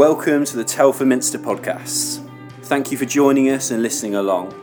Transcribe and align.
Welcome 0.00 0.46
to 0.46 0.56
the 0.56 0.64
Telford 0.64 1.08
Minster 1.08 1.38
podcast. 1.38 2.26
Thank 2.62 2.90
you 2.90 2.96
for 2.96 3.04
joining 3.04 3.50
us 3.50 3.70
and 3.70 3.82
listening 3.82 4.14
along. 4.14 4.54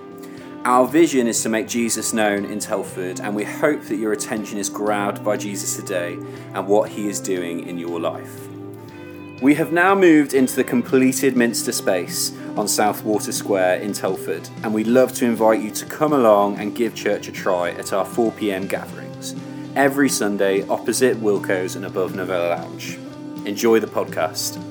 Our 0.65 0.87
vision 0.87 1.27
is 1.27 1.43
to 1.43 1.49
make 1.49 1.67
Jesus 1.67 2.11
known 2.11 2.43
in 2.43 2.57
Telford, 2.57 3.19
and 3.19 3.35
we 3.35 3.43
hope 3.43 3.83
that 3.83 3.97
your 3.97 4.13
attention 4.13 4.57
is 4.57 4.67
grabbed 4.67 5.23
by 5.23 5.37
Jesus 5.37 5.75
today 5.75 6.13
and 6.55 6.65
what 6.65 6.89
he 6.89 7.07
is 7.07 7.19
doing 7.19 7.67
in 7.67 7.77
your 7.77 7.99
life. 7.99 8.47
We 9.39 9.53
have 9.53 9.71
now 9.71 9.93
moved 9.93 10.33
into 10.33 10.55
the 10.55 10.63
completed 10.63 11.37
Minster 11.37 11.71
space 11.71 12.35
on 12.55 12.65
Southwater 12.65 13.31
Square 13.31 13.81
in 13.81 13.93
Telford, 13.93 14.49
and 14.63 14.73
we'd 14.73 14.87
love 14.87 15.13
to 15.17 15.25
invite 15.25 15.61
you 15.61 15.69
to 15.69 15.85
come 15.85 16.13
along 16.13 16.57
and 16.57 16.75
give 16.75 16.95
church 16.95 17.27
a 17.27 17.31
try 17.31 17.69
at 17.73 17.93
our 17.93 18.05
4 18.05 18.31
pm 18.31 18.65
gatherings 18.65 19.35
every 19.75 20.09
Sunday 20.09 20.67
opposite 20.67 21.15
Wilko's 21.17 21.75
and 21.75 21.85
above 21.85 22.15
Novella 22.15 22.55
Lounge. 22.55 22.97
Enjoy 23.45 23.79
the 23.79 23.85
podcast. 23.85 24.66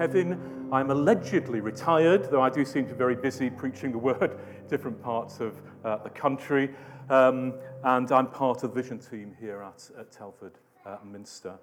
Kevin. 0.00 0.40
I'm 0.72 0.90
allegedly 0.90 1.60
retired, 1.60 2.30
though 2.30 2.40
I 2.40 2.48
do 2.48 2.64
seem 2.64 2.86
to 2.86 2.92
be 2.92 2.96
very 2.96 3.14
busy 3.14 3.50
preaching 3.50 3.92
the 3.92 3.98
word 3.98 4.38
different 4.66 5.02
parts 5.02 5.40
of 5.40 5.60
uh, 5.84 5.98
the 5.98 6.08
country. 6.08 6.70
Um, 7.10 7.52
and 7.84 8.10
I'm 8.10 8.28
part 8.28 8.64
of 8.64 8.72
the 8.72 8.80
vision 8.80 8.98
team 8.98 9.36
here 9.38 9.60
at, 9.60 9.90
at 10.00 10.10
Telford 10.10 10.54
uh, 10.86 10.96
Minster. 11.04 11.58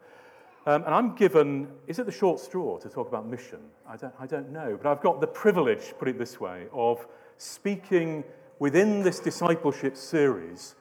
Um, 0.67 0.83
and 0.83 0.93
I'm 0.93 1.15
given, 1.15 1.69
is 1.87 1.97
it 1.97 2.05
the 2.05 2.11
short 2.11 2.39
straw 2.39 2.77
to 2.77 2.87
talk 2.89 3.07
about 3.07 3.25
mission? 3.25 3.57
I 3.89 3.97
don't, 3.97 4.13
I 4.19 4.27
don't 4.27 4.51
know. 4.51 4.77
But 4.79 4.91
I've 4.91 5.01
got 5.01 5.19
the 5.19 5.25
privilege, 5.25 5.95
put 5.97 6.07
it 6.07 6.19
this 6.19 6.39
way, 6.39 6.67
of 6.71 7.07
speaking 7.39 8.23
within 8.59 9.01
this 9.01 9.19
discipleship 9.19 9.97
series 9.97 10.75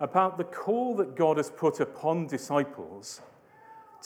about 0.00 0.38
the 0.38 0.44
call 0.44 0.96
that 0.96 1.14
God 1.14 1.36
has 1.36 1.50
put 1.50 1.78
upon 1.78 2.26
disciples 2.26 3.20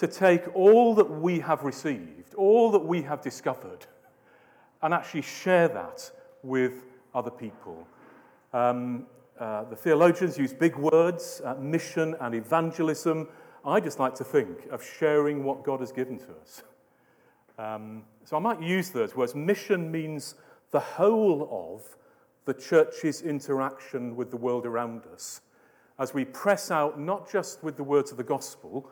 to 0.01 0.09
take 0.09 0.57
all 0.57 0.95
that 0.95 1.11
we 1.11 1.41
have 1.41 1.63
received, 1.63 2.33
all 2.33 2.71
that 2.71 2.83
we 2.83 3.03
have 3.03 3.21
discovered, 3.21 3.85
and 4.81 4.95
actually 4.95 5.21
share 5.21 5.69
that 5.69 6.11
with 6.43 6.87
other 7.15 7.31
people. 7.31 7.87
Um, 8.55 9.07
uh, 9.39 9.65
the 9.65 9.77
theologians 9.77 10.39
use 10.39 10.55
big 10.55 10.75
words, 10.77 11.43
uh, 11.45 11.55
mission 11.57 12.17
and 12.19 12.35
evangelism. 12.35 13.29
I 13.63 13.79
just 13.79 13.99
like 13.99 14.15
to 14.15 14.25
think 14.25 14.69
of 14.71 14.83
sharing 14.83 15.45
what 15.45 15.65
God 15.65 15.81
has 15.81 15.93
given 15.93 16.19
to 16.21 16.33
us. 16.41 16.63
Um, 17.59 18.05
so 18.25 18.39
I 18.39 18.41
might 18.41 18.63
use 18.63 18.89
those 18.89 19.15
words. 19.15 19.35
Mission 19.35 19.93
means 19.93 20.35
the 20.71 20.81
whole 20.81 21.47
of 21.53 21.95
the 22.47 22.55
church's 22.59 23.21
interaction 23.21 24.17
with 24.17 24.31
the 24.31 24.39
world 24.39 24.65
around 24.65 25.03
us 25.13 25.43
as 25.99 26.15
we 26.15 26.25
press 26.25 26.71
out 26.71 26.99
not 26.99 27.31
just 27.31 27.63
with 27.63 27.77
the 27.77 27.85
words 27.85 28.11
of 28.11 28.17
the 28.17 28.25
gospel, 28.25 28.91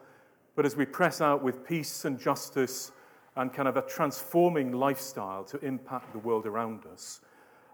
but 0.59 0.67
as 0.67 0.75
we 0.75 0.85
press 0.85 1.21
out 1.21 1.41
with 1.41 1.65
peace 1.65 2.05
and 2.05 2.19
justice 2.19 2.91
and 3.37 3.53
kind 3.53 3.69
of 3.69 3.77
a 3.77 3.83
transforming 3.83 4.73
lifestyle 4.73 5.45
to 5.45 5.57
impact 5.65 6.13
the 6.13 6.19
world 6.19 6.47
around 6.47 6.85
us, 6.93 7.21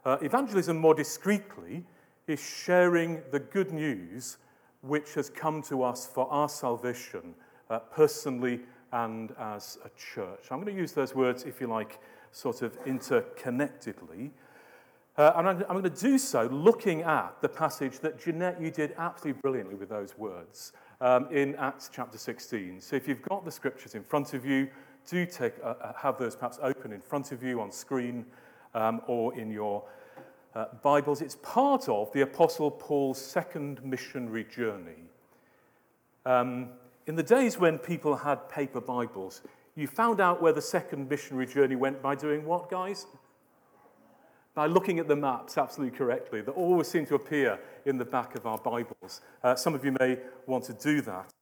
uh, 0.04 0.18
evangelism, 0.20 0.76
more 0.76 0.94
discreetly, 0.94 1.82
is 2.26 2.38
sharing 2.38 3.22
the 3.30 3.38
good 3.38 3.72
news 3.72 4.36
which 4.82 5.14
has 5.14 5.30
come 5.30 5.62
to 5.62 5.82
us 5.82 6.04
for 6.04 6.30
our 6.30 6.46
salvation, 6.46 7.34
uh, 7.70 7.78
personally 7.78 8.60
and 8.92 9.34
as 9.38 9.78
a 9.86 9.88
church. 9.98 10.48
I'm 10.50 10.60
going 10.60 10.76
to 10.76 10.78
use 10.78 10.92
those 10.92 11.14
words, 11.14 11.44
if 11.44 11.62
you 11.62 11.68
like, 11.68 11.98
sort 12.32 12.60
of 12.60 12.78
interconnectedly. 12.84 14.28
Uh, 15.16 15.32
and 15.36 15.48
I'm, 15.48 15.56
I'm 15.70 15.80
going 15.80 15.84
to 15.84 15.88
do 15.88 16.18
so 16.18 16.48
looking 16.52 17.00
at 17.00 17.40
the 17.40 17.48
passage 17.48 18.00
that 18.00 18.20
Jeanette, 18.20 18.60
you 18.60 18.70
did 18.70 18.94
absolutely 18.98 19.40
brilliantly 19.40 19.74
with 19.74 19.88
those 19.88 20.18
words 20.18 20.74
um, 21.04 21.28
in 21.30 21.54
Acts 21.56 21.90
chapter 21.92 22.16
16. 22.16 22.80
So 22.80 22.96
if 22.96 23.06
you've 23.06 23.20
got 23.20 23.44
the 23.44 23.50
scriptures 23.50 23.94
in 23.94 24.02
front 24.02 24.32
of 24.32 24.46
you, 24.46 24.68
do 25.08 25.26
take, 25.26 25.52
uh, 25.62 25.74
uh, 25.80 25.92
have 25.92 26.18
those 26.18 26.34
perhaps 26.34 26.58
open 26.62 26.92
in 26.92 27.00
front 27.02 27.30
of 27.30 27.42
you 27.42 27.60
on 27.60 27.70
screen 27.70 28.24
um, 28.74 29.02
or 29.06 29.38
in 29.38 29.50
your 29.50 29.84
uh, 30.54 30.64
Bibles. 30.82 31.20
It's 31.20 31.36
part 31.42 31.90
of 31.90 32.10
the 32.14 32.22
Apostle 32.22 32.70
Paul's 32.70 33.20
second 33.20 33.84
missionary 33.84 34.44
journey. 34.44 35.04
Um, 36.24 36.70
in 37.06 37.16
the 37.16 37.22
days 37.22 37.58
when 37.58 37.76
people 37.78 38.16
had 38.16 38.48
paper 38.48 38.80
Bibles, 38.80 39.42
you 39.76 39.86
found 39.86 40.22
out 40.22 40.40
where 40.40 40.54
the 40.54 40.62
second 40.62 41.10
missionary 41.10 41.46
journey 41.46 41.76
went 41.76 42.00
by 42.00 42.14
doing 42.14 42.46
what, 42.46 42.70
guys? 42.70 43.06
By 44.54 44.66
looking 44.66 44.98
at 44.98 45.08
the 45.08 45.16
maps 45.16 45.58
absolutely 45.58 45.96
correctly 45.96 46.40
that 46.40 46.52
always 46.52 46.86
seem 46.86 47.04
to 47.06 47.16
appear 47.16 47.58
in 47.86 47.98
the 47.98 48.04
back 48.04 48.36
of 48.36 48.46
our 48.46 48.58
Bibles. 48.58 49.20
Uh, 49.42 49.54
some 49.54 49.74
of 49.74 49.84
you 49.84 49.94
may 49.98 50.18
want 50.46 50.64
to 50.64 50.72
do 50.74 51.00
that. 51.02 51.32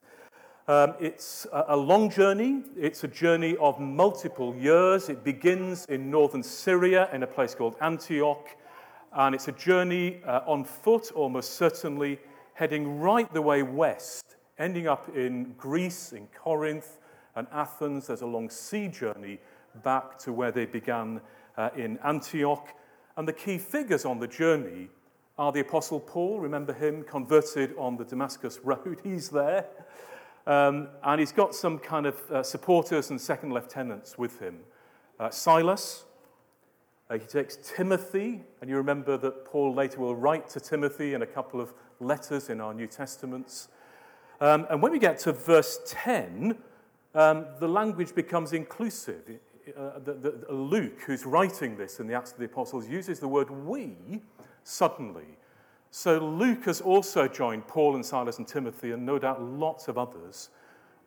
Um, 0.69 0.95
it's 1.01 1.47
a, 1.53 1.65
a 1.69 1.77
long 1.77 2.09
journey. 2.09 2.63
It's 2.77 3.05
a 3.05 3.09
journey 3.09 3.57
of 3.57 3.81
multiple 3.81 4.55
years. 4.57 5.09
It 5.09 5.25
begins 5.25 5.85
in 5.87 6.11
northern 6.11 6.43
Syria 6.43 7.09
in 7.13 7.23
a 7.23 7.27
place 7.27 7.55
called 7.55 7.77
Antioch. 7.81 8.49
And 9.13 9.35
it's 9.35 9.49
a 9.49 9.53
journey 9.53 10.23
uh, 10.25 10.41
on 10.47 10.65
foot, 10.65 11.13
almost 11.13 11.55
certainly, 11.55 12.19
heading 12.55 13.01
right 13.01 13.31
the 13.35 13.43
way 13.43 13.63
west, 13.63 14.37
ending 14.59 14.87
up 14.87 15.15
in 15.15 15.53
Greece, 15.59 16.13
in 16.13 16.29
Corinth 16.29 16.99
and 17.35 17.47
Athens. 17.53 18.07
There's 18.07 18.23
a 18.23 18.27
long 18.27 18.49
sea 18.49 18.89
journey 18.89 19.39
back 19.83 20.17
to 20.21 20.33
where 20.33 20.53
they 20.53 20.65
began 20.65 21.21
uh, 21.59 21.71
in 21.77 21.99
Antioch. 22.05 22.69
And 23.17 23.29
the 23.29 23.33
key 23.33 23.59
figures 23.59 24.05
on 24.05 24.19
the 24.19 24.27
journey 24.27 24.89
are 25.39 25.53
the 25.53 25.61
Apostle 25.61 26.01
Paul, 26.01 26.41
remember 26.41 26.73
him, 26.73 27.03
converted 27.05 27.75
on 27.79 27.97
the 27.97 28.05
Damascus 28.05 28.61
Road. 28.63 29.01
He's 29.05 29.29
there. 29.29 29.67
Um, 30.47 30.89
and 31.05 31.21
he's 31.21 31.31
got 31.31 31.55
some 31.55 31.79
kind 31.79 32.05
of 32.05 32.17
uh, 32.29 32.43
supporters 32.43 33.11
and 33.11 33.21
second 33.21 33.53
lieutenants 33.53 34.19
with 34.19 34.41
him. 34.41 34.59
Uh, 35.21 35.31
Silas, 35.31 36.05
uh, 37.09 37.17
he 37.17 37.25
takes 37.27 37.59
Timothy, 37.63 38.41
and 38.61 38.69
you 38.69 38.77
remember 38.77 39.17
that 39.19 39.45
Paul 39.45 39.73
later 39.73 40.01
will 40.01 40.17
write 40.17 40.49
to 40.51 40.61
Timothy 40.61 41.15
in 41.15 41.23
a 41.23 41.27
couple 41.27 41.61
of 41.61 41.73
letters 42.01 42.51
in 42.51 42.61
our 42.61 42.75
New 42.75 42.89
Testaments. 42.89 43.69
Um, 44.41 44.67
and 44.69 44.83
when 44.83 44.91
we 44.91 44.99
get 44.99 45.21
to 45.21 45.33
verse 45.33 45.79
10, 45.87 46.57
um, 47.15 47.47
the 47.61 47.69
language 47.69 48.13
becomes 48.13 48.53
inclusive 48.53 49.39
uh, 49.77 49.99
the, 49.99 50.13
the, 50.15 50.53
Luke, 50.53 51.01
who's 51.07 51.25
writing 51.25 51.77
this 51.77 52.01
in 52.01 52.07
the 52.07 52.15
Acts 52.15 52.33
of 52.33 52.39
the 52.39 52.45
Apostles, 52.45 52.89
uses 52.89 53.21
the 53.21 53.29
word 53.29 53.51
we 53.51 53.97
suddenly. 54.65 55.39
So 55.91 56.19
Luke 56.19 56.65
has 56.65 56.81
also 56.81 57.29
joined 57.29 57.67
Paul 57.67 57.95
and 57.95 58.05
Silas 58.05 58.39
and 58.39 58.49
Timothy, 58.49 58.93
and 58.93 59.05
no 59.05 59.19
doubt 59.19 59.43
lots 59.43 59.89
of 59.89 59.99
others, 59.99 60.51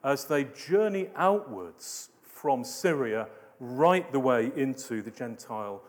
as 0.03 0.25
they 0.25 0.45
journey 0.45 1.09
outwards 1.15 2.09
from 2.21 2.63
Syria 2.63 3.27
right 3.59 4.09
the 4.11 4.19
way 4.19 4.51
into 4.55 5.01
the 5.01 5.11
Gentile 5.11 5.81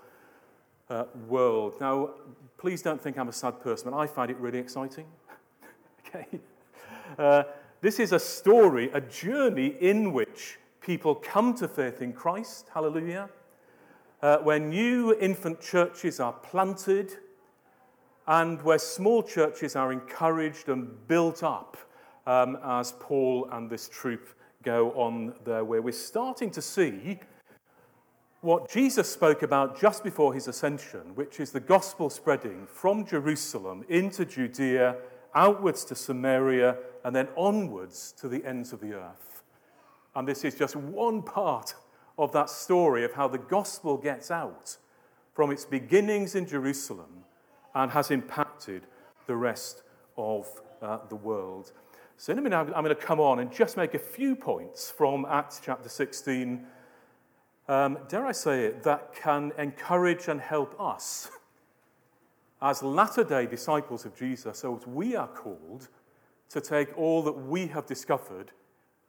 uh, 0.88 1.04
world. 1.28 1.74
Now, 1.80 2.10
please 2.56 2.82
don't 2.82 3.00
think 3.00 3.18
I'm 3.18 3.28
a 3.28 3.32
sad 3.32 3.60
person, 3.60 3.90
but 3.90 3.96
I 3.96 4.06
find 4.06 4.30
it 4.30 4.38
really 4.38 4.58
exciting. 4.58 5.06
okay? 6.08 6.26
Uh, 7.18 7.42
this 7.80 8.00
is 8.00 8.12
a 8.12 8.18
story, 8.18 8.90
a 8.94 9.00
journey 9.00 9.76
in 9.80 10.12
which 10.12 10.58
people 10.86 11.16
come 11.16 11.52
to 11.52 11.66
faith 11.66 12.00
in 12.00 12.12
Christ, 12.12 12.70
hallelujah, 12.72 13.28
uh, 14.22 14.38
where 14.38 14.60
new 14.60 15.18
infant 15.18 15.60
churches 15.60 16.20
are 16.20 16.32
planted, 16.32 17.12
and 18.28 18.62
where 18.62 18.78
small 18.78 19.20
churches 19.24 19.74
are 19.74 19.92
encouraged 19.92 20.68
and 20.68 20.88
built 21.08 21.42
up 21.42 21.76
um, 22.26 22.56
as 22.64 22.92
Paul 23.00 23.48
and 23.50 23.68
this 23.68 23.88
troop 23.88 24.28
go 24.62 24.92
on 24.92 25.34
their 25.44 25.64
way. 25.64 25.80
We're 25.80 25.90
starting 25.90 26.52
to 26.52 26.62
see 26.62 27.18
what 28.40 28.70
Jesus 28.70 29.10
spoke 29.10 29.42
about 29.42 29.80
just 29.80 30.04
before 30.04 30.34
his 30.34 30.46
ascension, 30.46 31.16
which 31.16 31.40
is 31.40 31.50
the 31.50 31.60
gospel 31.60 32.10
spreading 32.10 32.64
from 32.68 33.04
Jerusalem 33.04 33.84
into 33.88 34.24
Judea, 34.24 34.96
outwards 35.34 35.84
to 35.86 35.96
Samaria, 35.96 36.76
and 37.04 37.14
then 37.14 37.26
onwards 37.36 38.12
to 38.20 38.28
the 38.28 38.44
ends 38.44 38.72
of 38.72 38.80
the 38.80 38.94
earth. 38.94 39.35
And 40.16 40.26
this 40.26 40.44
is 40.44 40.54
just 40.54 40.74
one 40.74 41.20
part 41.22 41.74
of 42.18 42.32
that 42.32 42.48
story 42.48 43.04
of 43.04 43.12
how 43.12 43.28
the 43.28 43.38
gospel 43.38 43.98
gets 43.98 44.30
out 44.30 44.78
from 45.34 45.50
its 45.50 45.66
beginnings 45.66 46.34
in 46.34 46.46
Jerusalem 46.46 47.24
and 47.74 47.90
has 47.90 48.10
impacted 48.10 48.86
the 49.26 49.36
rest 49.36 49.82
of 50.16 50.48
uh, 50.80 51.00
the 51.10 51.16
world. 51.16 51.72
So, 52.16 52.32
in 52.32 52.38
a 52.38 52.42
minute, 52.42 52.56
I'm 52.56 52.82
going 52.82 52.86
to 52.86 52.94
come 52.94 53.20
on 53.20 53.40
and 53.40 53.52
just 53.52 53.76
make 53.76 53.92
a 53.92 53.98
few 53.98 54.34
points 54.34 54.90
from 54.90 55.26
Acts 55.28 55.60
chapter 55.62 55.90
16. 55.90 56.64
Um, 57.68 57.98
dare 58.08 58.24
I 58.24 58.32
say 58.32 58.64
it, 58.64 58.82
that 58.84 59.14
can 59.14 59.52
encourage 59.58 60.28
and 60.28 60.40
help 60.40 60.80
us 60.80 61.28
as 62.62 62.82
latter 62.82 63.22
day 63.22 63.44
disciples 63.44 64.06
of 64.06 64.16
Jesus, 64.16 64.60
so 64.60 64.80
we 64.86 65.14
are 65.14 65.28
called 65.28 65.88
to 66.48 66.60
take 66.62 66.96
all 66.96 67.22
that 67.22 67.32
we 67.32 67.66
have 67.66 67.84
discovered 67.84 68.52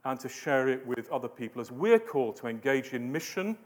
and 0.08 0.18
to 0.22 0.30
share 0.30 0.70
it 0.70 0.88
with 0.88 1.12
other 1.12 1.28
people 1.28 1.60
as 1.60 1.70
we're 1.70 2.00
called 2.00 2.38
to 2.38 2.48
engage 2.48 2.94
in 2.94 3.12
mission, 3.12 3.58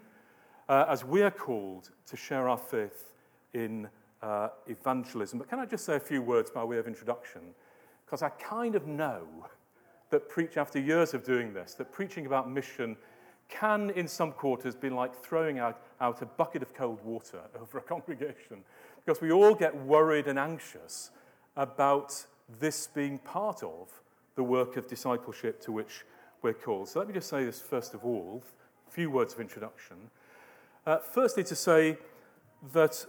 uh, 0.69 0.85
as 0.89 1.05
we're 1.05 1.29
called 1.29 1.91
to 2.07 2.17
share 2.17 2.49
our 2.49 2.57
faith 2.57 3.13
in 3.53 3.87
uh, 4.23 4.49
evangelism. 4.65 5.37
But 5.37 5.49
can 5.49 5.59
I 5.59 5.67
just 5.67 5.85
say 5.85 5.95
a 5.95 5.99
few 5.99 6.23
words 6.23 6.49
by 6.49 6.63
way 6.63 6.77
of 6.77 6.87
introduction? 6.87 7.41
Because 8.03 8.23
I 8.23 8.29
kind 8.29 8.73
of 8.73 8.87
know 8.87 9.21
that 10.09 10.29
preach 10.29 10.57
after 10.57 10.79
years 10.79 11.13
of 11.13 11.23
doing 11.23 11.53
this, 11.53 11.75
that 11.75 11.91
preaching 11.91 12.25
about 12.25 12.49
mission 12.49 12.97
can, 13.47 13.91
in 13.91 14.07
some 14.07 14.31
quarters, 14.31 14.75
be 14.75 14.89
like 14.89 15.15
throwing 15.15 15.59
out, 15.59 15.79
out 15.99 16.23
a 16.23 16.25
bucket 16.25 16.63
of 16.63 16.73
cold 16.73 17.03
water 17.03 17.41
over 17.61 17.77
a 17.77 17.81
congregation 17.81 18.63
because 19.05 19.21
we 19.21 19.31
all 19.31 19.53
get 19.53 19.75
worried 19.85 20.27
and 20.27 20.39
anxious 20.39 21.11
about 21.55 22.25
this 22.59 22.87
being 22.87 23.19
part 23.19 23.61
of 23.61 24.01
the 24.33 24.43
work 24.43 24.75
of 24.75 24.87
discipleship 24.87 25.61
to 25.61 25.71
which 25.71 26.03
we're 26.41 26.53
called. 26.53 26.89
So 26.89 26.99
let 26.99 27.07
me 27.07 27.13
just 27.13 27.29
say 27.29 27.45
this 27.45 27.59
first 27.59 27.93
of 27.93 28.03
all, 28.03 28.43
a 28.87 28.91
few 28.91 29.09
words 29.09 29.33
of 29.33 29.39
introduction. 29.39 29.97
Uh, 30.85 30.97
firstly, 30.97 31.43
to 31.43 31.55
say 31.55 31.97
that 32.73 33.05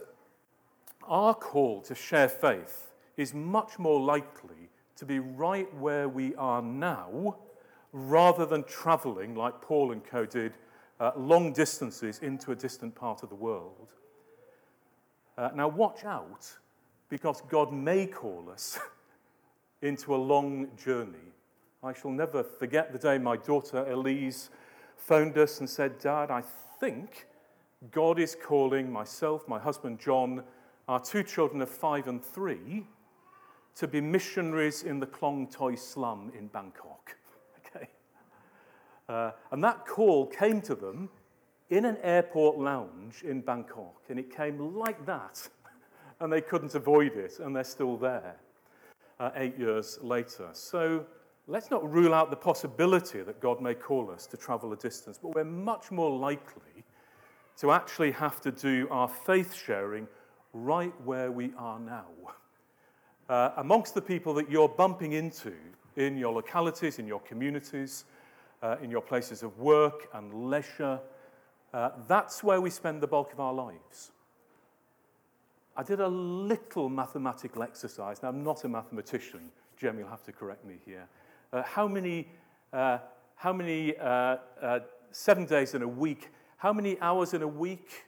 our 1.08 1.34
call 1.34 1.80
to 1.82 1.94
share 1.94 2.28
faith 2.28 2.90
is 3.16 3.34
much 3.34 3.78
more 3.78 4.00
likely 4.00 4.68
to 4.96 5.04
be 5.04 5.18
right 5.18 5.72
where 5.74 6.08
we 6.08 6.34
are 6.36 6.62
now 6.62 7.36
rather 7.92 8.46
than 8.46 8.64
traveling 8.64 9.34
like 9.34 9.60
Paul 9.60 9.92
and 9.92 10.04
co 10.04 10.26
did 10.26 10.52
uh, 11.00 11.12
long 11.16 11.52
distances 11.52 12.20
into 12.20 12.52
a 12.52 12.54
distant 12.54 12.94
part 12.94 13.22
of 13.22 13.28
the 13.28 13.34
world. 13.34 13.88
Uh, 15.36 15.50
now, 15.54 15.68
watch 15.68 16.04
out 16.04 16.56
because 17.08 17.42
God 17.48 17.72
may 17.72 18.06
call 18.06 18.48
us 18.50 18.78
into 19.82 20.14
a 20.14 20.16
long 20.16 20.68
journey. 20.76 21.31
I 21.84 21.92
shall 21.92 22.12
never 22.12 22.44
forget 22.44 22.92
the 22.92 22.98
day 22.98 23.18
my 23.18 23.36
daughter 23.36 23.84
Elise 23.90 24.50
phoned 24.96 25.36
us 25.36 25.58
and 25.58 25.68
said, 25.68 25.98
Dad, 25.98 26.30
I 26.30 26.44
think 26.78 27.26
God 27.90 28.20
is 28.20 28.36
calling 28.40 28.92
myself, 28.92 29.48
my 29.48 29.58
husband 29.58 29.98
John, 29.98 30.44
our 30.86 31.00
two 31.00 31.24
children 31.24 31.60
of 31.60 31.68
five 31.68 32.06
and 32.06 32.24
three, 32.24 32.86
to 33.74 33.88
be 33.88 34.00
missionaries 34.00 34.84
in 34.84 35.00
the 35.00 35.06
Klong 35.06 35.50
Toi 35.50 35.74
slum 35.74 36.30
in 36.38 36.46
Bangkok. 36.46 37.16
okay? 37.66 37.88
Uh, 39.08 39.32
and 39.50 39.64
that 39.64 39.84
call 39.84 40.26
came 40.26 40.60
to 40.62 40.76
them 40.76 41.08
in 41.70 41.84
an 41.84 41.96
airport 42.04 42.58
lounge 42.58 43.22
in 43.24 43.40
Bangkok, 43.40 44.02
and 44.08 44.20
it 44.20 44.32
came 44.32 44.76
like 44.76 45.04
that, 45.04 45.48
and 46.20 46.32
they 46.32 46.42
couldn't 46.42 46.76
avoid 46.76 47.16
it, 47.16 47.40
and 47.40 47.56
they're 47.56 47.64
still 47.64 47.96
there 47.96 48.36
uh, 49.18 49.30
eight 49.34 49.58
years 49.58 49.98
later. 50.00 50.50
So 50.52 51.06
let's 51.52 51.70
not 51.70 51.92
rule 51.92 52.14
out 52.14 52.30
the 52.30 52.36
possibility 52.36 53.20
that 53.20 53.38
God 53.38 53.60
may 53.60 53.74
call 53.74 54.10
us 54.10 54.26
to 54.28 54.38
travel 54.38 54.72
a 54.72 54.76
distance, 54.76 55.18
but 55.22 55.34
we're 55.34 55.44
much 55.44 55.90
more 55.90 56.10
likely 56.10 56.82
to 57.58 57.72
actually 57.72 58.10
have 58.12 58.40
to 58.40 58.50
do 58.50 58.88
our 58.90 59.06
faith 59.06 59.54
sharing 59.54 60.08
right 60.54 60.94
where 61.04 61.30
we 61.30 61.52
are 61.58 61.78
now. 61.78 62.06
Uh, 63.28 63.50
amongst 63.58 63.94
the 63.94 64.00
people 64.00 64.32
that 64.32 64.50
you're 64.50 64.68
bumping 64.68 65.12
into 65.12 65.52
in 65.96 66.16
your 66.16 66.32
localities, 66.32 66.98
in 66.98 67.06
your 67.06 67.20
communities, 67.20 68.06
uh, 68.62 68.76
in 68.82 68.90
your 68.90 69.02
places 69.02 69.42
of 69.42 69.58
work 69.58 70.08
and 70.14 70.48
leisure, 70.48 70.98
uh, 71.74 71.90
that's 72.08 72.42
where 72.42 72.62
we 72.62 72.70
spend 72.70 73.02
the 73.02 73.06
bulk 73.06 73.30
of 73.30 73.40
our 73.40 73.52
lives. 73.52 74.12
I 75.76 75.82
did 75.82 76.00
a 76.00 76.08
little 76.08 76.88
mathematical 76.88 77.62
exercise. 77.62 78.22
Now, 78.22 78.30
I'm 78.30 78.42
not 78.42 78.64
a 78.64 78.68
mathematician. 78.70 79.52
Jem, 79.76 79.98
you'll 79.98 80.08
have 80.08 80.24
to 80.24 80.32
correct 80.32 80.64
me 80.64 80.76
here. 80.86 81.06
Uh, 81.52 81.62
how 81.62 81.86
many, 81.86 82.28
uh, 82.72 82.98
how 83.34 83.52
many 83.52 83.94
uh, 83.98 84.36
uh, 84.62 84.80
seven 85.10 85.44
days 85.44 85.74
in 85.74 85.82
a 85.82 85.88
week, 85.88 86.30
how 86.56 86.72
many 86.72 86.98
hours 87.00 87.34
in 87.34 87.42
a 87.42 87.48
week? 87.48 88.06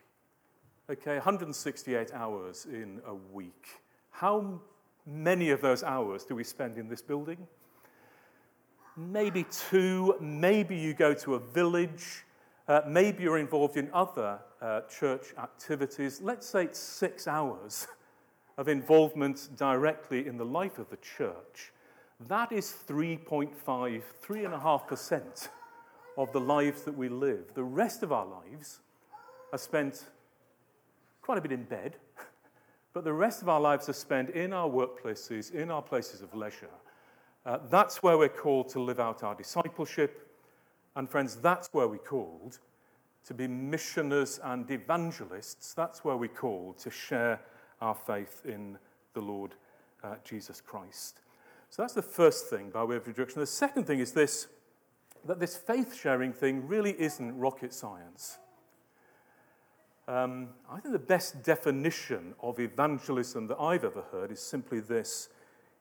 Okay, 0.88 1.14
168 1.17 2.12
hours 2.14 2.67
in 2.67 3.02
a 3.06 3.14
week. 3.14 3.67
How 4.11 4.61
many 5.06 5.50
of 5.50 5.61
those 5.61 5.82
hours 5.82 6.25
do 6.25 6.35
we 6.35 6.44
spend 6.44 6.79
in 6.79 6.88
this 6.88 7.02
building? 7.02 7.46
Maybe 8.96 9.44
two, 9.50 10.14
maybe 10.20 10.76
you 10.76 10.94
go 10.94 11.12
to 11.12 11.35
a 11.35 11.38
village, 11.38 12.25
uh, 12.67 12.81
maybe 12.87 13.25
you're 13.25 13.38
involved 13.38 13.76
in 13.76 13.91
other 13.93 14.38
uh, 14.62 14.82
church 14.82 15.35
activities. 15.37 16.23
Let's 16.23 16.46
say 16.46 16.64
it's 16.64 16.79
six 16.79 17.29
hours 17.29 17.88
of 18.56 18.69
involvement 18.69 19.50
directly 19.55 20.26
in 20.26 20.38
the 20.38 20.46
life 20.46 20.79
of 20.79 20.88
the 20.88 20.96
church. 20.96 21.73
That 22.20 22.52
is 22.52 22.75
3.5, 22.87 23.50
3.5% 23.64 25.49
of 26.16 26.32
the 26.32 26.40
lives 26.40 26.82
that 26.82 26.96
we 26.96 27.08
live. 27.08 27.52
The 27.55 27.64
rest 27.64 28.02
of 28.02 28.12
our 28.12 28.26
lives 28.26 28.81
are 29.52 29.58
spent 29.58 30.05
quite 31.22 31.38
a 31.38 31.40
bit 31.40 31.52
in 31.52 31.64
bed, 31.64 31.96
but 32.93 33.05
the 33.05 33.12
rest 33.12 33.43
of 33.43 33.49
our 33.49 33.61
lives 33.61 33.88
are 33.88 33.94
spent 33.94 34.31
in 34.31 34.52
our 34.52 34.69
workplaces, 34.69 35.52
in 35.52 35.70
our 35.70 35.82
places 35.82 36.22
of 36.22 36.34
leisure. 36.34 36.70
Uh, 37.44 37.58
that's 37.69 38.02
where 38.02 38.17
we're 38.17 38.28
called 38.28 38.69
to 38.70 38.81
live 38.81 39.00
out 39.00 39.22
our 39.22 39.34
discipleship. 39.34 40.31
And, 40.96 41.10
friends, 41.10 41.37
that's 41.37 41.69
where 41.72 41.88
we're 41.88 41.99
called 41.99 42.60
to 43.26 43.34
be 43.34 43.49
missioners 43.49 44.38
and 44.44 44.70
evangelists. 44.70 45.75
That's 45.75 46.05
where 46.05 46.17
we're 46.17 46.28
called 46.28 46.78
to 46.78 46.90
share 46.90 47.40
our 47.81 47.94
faith 47.94 48.43
in 48.44 48.78
the 49.14 49.20
Lord 49.20 49.55
uh, 50.02 50.14
Jesus 50.25 50.60
Christ. 50.60 51.20
So 51.74 51.82
that's 51.82 51.94
the 51.94 52.02
first 52.02 52.46
thing 52.46 52.70
by 52.70 52.84
way 52.84 52.94
of 52.94 53.04
introduction. 53.04 53.40
The 53.40 53.48
second 53.48 53.88
thing 53.88 53.98
is 53.98 54.12
this 54.12 54.46
that 55.24 55.40
this 55.40 55.56
faith 55.56 55.92
sharing 55.92 56.32
thing 56.32 56.68
really 56.68 56.92
isn't 57.00 57.36
rocket 57.36 57.74
science. 57.74 58.38
Um, 60.06 60.50
I 60.70 60.78
think 60.78 60.92
the 60.92 61.00
best 61.00 61.42
definition 61.42 62.36
of 62.40 62.60
evangelism 62.60 63.48
that 63.48 63.58
I've 63.58 63.82
ever 63.82 64.04
heard 64.12 64.30
is 64.30 64.38
simply 64.38 64.78
this 64.78 65.30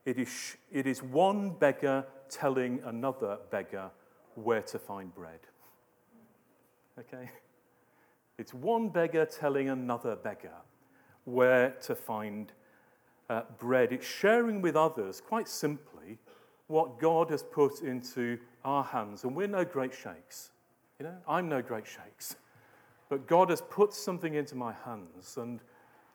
it 0.03 0.17
is, 0.17 0.57
it 0.71 0.87
is 0.87 1.03
one 1.03 1.51
beggar 1.51 2.07
telling 2.27 2.81
another 2.85 3.37
beggar 3.51 3.91
where 4.33 4.63
to 4.63 4.79
find 4.79 5.13
bread. 5.13 5.41
Okay? 6.97 7.29
It's 8.39 8.51
one 8.51 8.89
beggar 8.89 9.27
telling 9.27 9.69
another 9.69 10.15
beggar 10.15 10.57
where 11.25 11.75
to 11.81 11.93
find 11.93 12.51
uh, 13.33 13.43
bread. 13.57 13.91
It's 13.91 14.05
sharing 14.05 14.61
with 14.61 14.75
others, 14.75 15.19
quite 15.19 15.47
simply, 15.47 16.19
what 16.67 16.99
God 16.99 17.29
has 17.31 17.41
put 17.43 17.81
into 17.81 18.37
our 18.63 18.83
hands. 18.83 19.23
And 19.23 19.35
we're 19.35 19.47
no 19.47 19.65
great 19.65 19.93
shakes. 19.93 20.51
You 20.99 21.07
know, 21.07 21.15
I'm 21.27 21.49
no 21.49 21.61
great 21.61 21.87
shakes. 21.87 22.35
But 23.09 23.27
God 23.27 23.49
has 23.49 23.61
put 23.61 23.93
something 23.93 24.35
into 24.35 24.55
my 24.55 24.73
hands, 24.85 25.37
and 25.37 25.59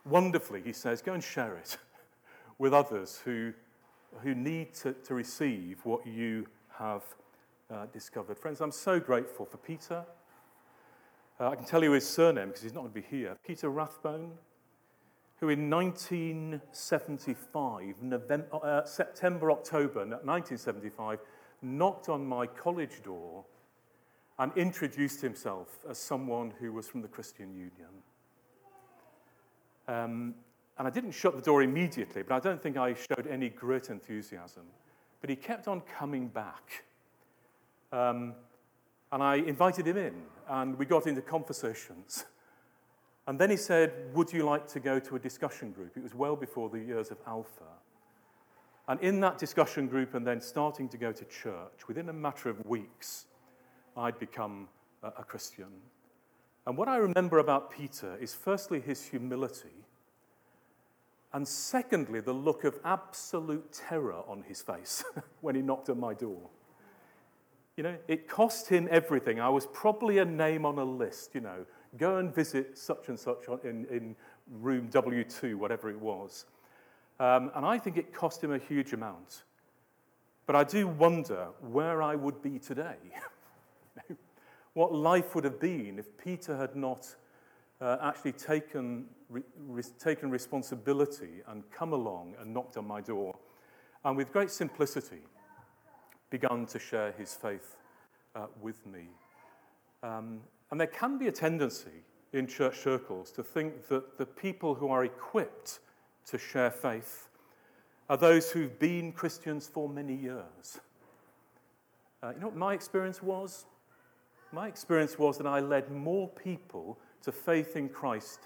wonderfully, 0.05 0.63
He 0.65 0.73
says, 0.73 1.03
go 1.03 1.13
and 1.13 1.23
share 1.23 1.57
it 1.57 1.77
with 2.59 2.73
others 2.73 3.21
who, 3.25 3.53
who 4.23 4.35
need 4.35 4.75
to, 4.75 4.93
to 4.93 5.15
receive 5.15 5.85
what 5.85 6.07
you 6.07 6.47
have 6.79 7.03
uh, 7.71 7.87
discovered. 7.93 8.39
Friends, 8.39 8.61
I'm 8.61 8.73
so 8.73 8.99
grateful 8.99 9.45
for 9.45 9.59
Peter. 9.59 10.05
Uh, 11.41 11.51
I 11.51 11.57
can 11.57 11.65
tell 11.65 11.83
you 11.83 11.93
his 11.93 12.09
surname 12.09 12.49
because 12.49 12.63
he's 12.63 12.75
not 12.75 12.81
going 12.81 12.93
to 12.93 13.01
be 13.01 13.07
here. 13.17 13.37
Peter 13.47 13.69
Rathbone, 13.69 14.33
who 15.41 15.51
in 15.51 15.71
1975, 15.71 18.03
November, 18.03 18.49
uh, 18.63 18.85
September, 18.85 19.53
October 19.53 20.01
1975, 20.01 21.21
knocked 21.63 22.09
on 22.09 22.27
my 22.27 22.45
college 22.47 23.03
door 23.05 23.45
and 24.39 24.51
introduced 24.57 25.21
himself 25.21 25.79
as 25.89 25.99
someone 25.99 26.53
who 26.61 26.73
was 26.73 26.89
from 26.89 27.03
the 27.03 27.09
Christian 27.09 27.55
Union. 27.55 27.91
Um, 29.87 30.35
and 30.79 30.87
I 30.87 30.91
didn't 30.91 31.13
shut 31.13 31.35
the 31.35 31.43
door 31.43 31.63
immediately, 31.63 32.23
but 32.23 32.35
I 32.35 32.41
don't 32.41 32.63
think 32.63 32.77
I 32.77 32.95
showed 32.95 33.27
any 33.29 33.49
great 33.49 33.91
enthusiasm. 33.91 34.63
But 35.21 35.31
he 35.31 35.37
kept 35.37 35.67
on 35.67 35.81
coming 35.83 36.29
back. 36.29 36.85
Um, 37.93 38.35
and 39.11 39.23
I 39.23 39.37
invited 39.37 39.87
him 39.87 39.97
in, 39.97 40.15
and 40.49 40.79
we 40.79 40.87
got 40.87 41.07
into 41.07 41.23
conversations. 41.23 42.25
And 43.29 43.39
then 43.39 43.51
he 43.51 43.59
said, 43.59 43.93
Would 44.15 44.33
you 44.33 44.43
like 44.43 44.67
to 44.69 44.81
go 44.81 44.99
to 44.99 45.17
a 45.17 45.19
discussion 45.19 45.71
group? 45.71 45.97
It 45.97 46.03
was 46.03 46.15
well 46.15 46.35
before 46.35 46.71
the 46.71 46.79
years 46.79 47.11
of 47.11 47.19
Alpha. 47.27 47.65
And 48.89 48.99
in 49.03 49.21
that 49.21 49.37
discussion 49.37 49.87
group, 49.87 50.15
and 50.15 50.27
then 50.27 50.41
starting 50.41 50.89
to 50.89 50.97
go 50.97 51.13
to 51.13 51.25
church, 51.27 51.87
within 51.87 52.09
a 52.09 52.13
matter 52.13 52.49
of 52.49 52.65
weeks, 52.65 53.27
I'd 53.99 54.19
become 54.19 54.67
a, 55.03 55.23
Christian. 55.23 55.67
And 56.67 56.75
what 56.79 56.89
I 56.89 56.97
remember 56.97 57.39
about 57.39 57.71
Peter 57.71 58.17
is 58.19 58.33
firstly 58.33 58.81
his 58.81 59.05
humility, 59.05 59.85
and 61.35 61.47
secondly, 61.47 62.21
the 62.21 62.33
look 62.33 62.65
of 62.65 62.79
absolute 62.83 63.71
terror 63.75 64.23
on 64.27 64.43
his 64.49 64.63
face 64.63 65.05
when 65.43 65.55
he 65.55 65.61
knocked 65.61 65.91
at 65.91 65.99
my 65.99 66.15
door. 66.15 66.49
You 67.77 67.83
know, 67.83 67.97
it 68.09 68.27
cost 68.27 68.71
him 68.71 68.89
everything. 68.91 69.39
I 69.39 69.51
was 69.51 69.67
probably 69.67 70.17
a 70.17 70.25
name 70.25 70.65
on 70.65 70.79
a 70.79 70.85
list, 70.85 71.35
you 71.35 71.43
know, 71.43 71.67
go 71.97 72.17
and 72.17 72.35
visit 72.35 72.77
such 72.77 73.09
and 73.09 73.19
such 73.19 73.47
in, 73.65 73.87
in 73.87 74.17
room 74.51 74.89
W2, 74.91 75.55
whatever 75.55 75.91
it 75.91 76.01
was. 76.01 76.47
Um, 77.21 77.51
and 77.55 77.65
I 77.65 77.79
think 77.79 77.97
it 77.97 78.13
cost 78.13 78.43
him 78.43 78.53
a 78.53 78.59
huge 78.59 78.93
amount. 78.93 79.43
But 80.47 80.57
I 80.57 80.65
do 80.65 80.89
wonder 80.89 81.49
where 81.61 82.03
I 82.03 82.15
would 82.15 82.41
be 82.43 82.59
today. 82.59 82.97
what 84.75 84.95
life 84.95 85.35
would 85.35 85.45
have 85.45 85.61
been 85.61 85.99
if 85.99 86.17
Peter 86.17 86.57
had 86.57 86.77
not 86.77 87.15
uh, 87.81 87.97
actually 88.03 88.33
taken, 88.33 89.07
re- 89.29 89.43
re- 89.67 89.83
taken 89.99 90.31
responsibility 90.31 91.43
and 91.49 91.69
come 91.71 91.93
along 91.93 92.35
and 92.41 92.55
knocked 92.55 92.77
on 92.77 92.87
my 92.87 93.01
door. 93.01 93.37
And 94.05 94.17
with 94.17 94.33
great 94.33 94.51
simplicity, 94.51 95.23
begun 96.31 96.67
to 96.67 96.79
share 96.79 97.13
his 97.13 97.35
faith 97.35 97.77
uh, 98.35 98.47
with 98.61 98.87
me. 98.87 99.09
Um, 100.03 100.41
and 100.71 100.81
there 100.81 100.87
can 100.87 101.19
be 101.19 101.29
a 101.29 101.33
tendency 101.33 102.05
in 102.33 102.47
church 102.47 102.79
circles 102.79 103.33
to 103.33 103.43
think 103.43 103.89
that 103.89 104.19
the 104.19 104.27
people 104.27 104.75
who 104.75 104.89
are 104.89 105.05
equipped 105.05 105.81
to 106.27 106.39
share 106.39 106.71
faith 106.71 107.29
are 108.09 108.17
those 108.17 108.51
who've 108.51 108.79
been 108.79 109.13
Christians 109.13 109.67
for 109.67 109.89
many 109.89 110.15
years. 110.15 110.81
Uh, 112.23 112.33
you 112.35 112.41
know 112.41 112.49
what 112.49 112.57
my 112.57 112.75
experience 112.75 113.23
was? 113.23 113.67
My 114.53 114.67
experience 114.67 115.19
was 115.19 115.39
that 115.39 115.47
I 115.47 115.61
led 115.61 115.91
more 115.91 116.29
people 116.29 116.99
to 117.23 117.33
faith 117.33 117.77
in 117.77 117.89
Christ 117.89 118.41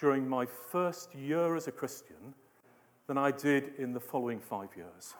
during 0.00 0.28
my 0.28 0.46
first 0.46 1.14
year 1.14 1.56
as 1.56 1.66
a 1.66 1.72
Christian 1.72 2.34
than 3.06 3.18
I 3.18 3.30
did 3.30 3.72
in 3.78 3.92
the 3.92 4.00
following 4.00 4.38
five 4.38 4.68
years. 4.76 5.14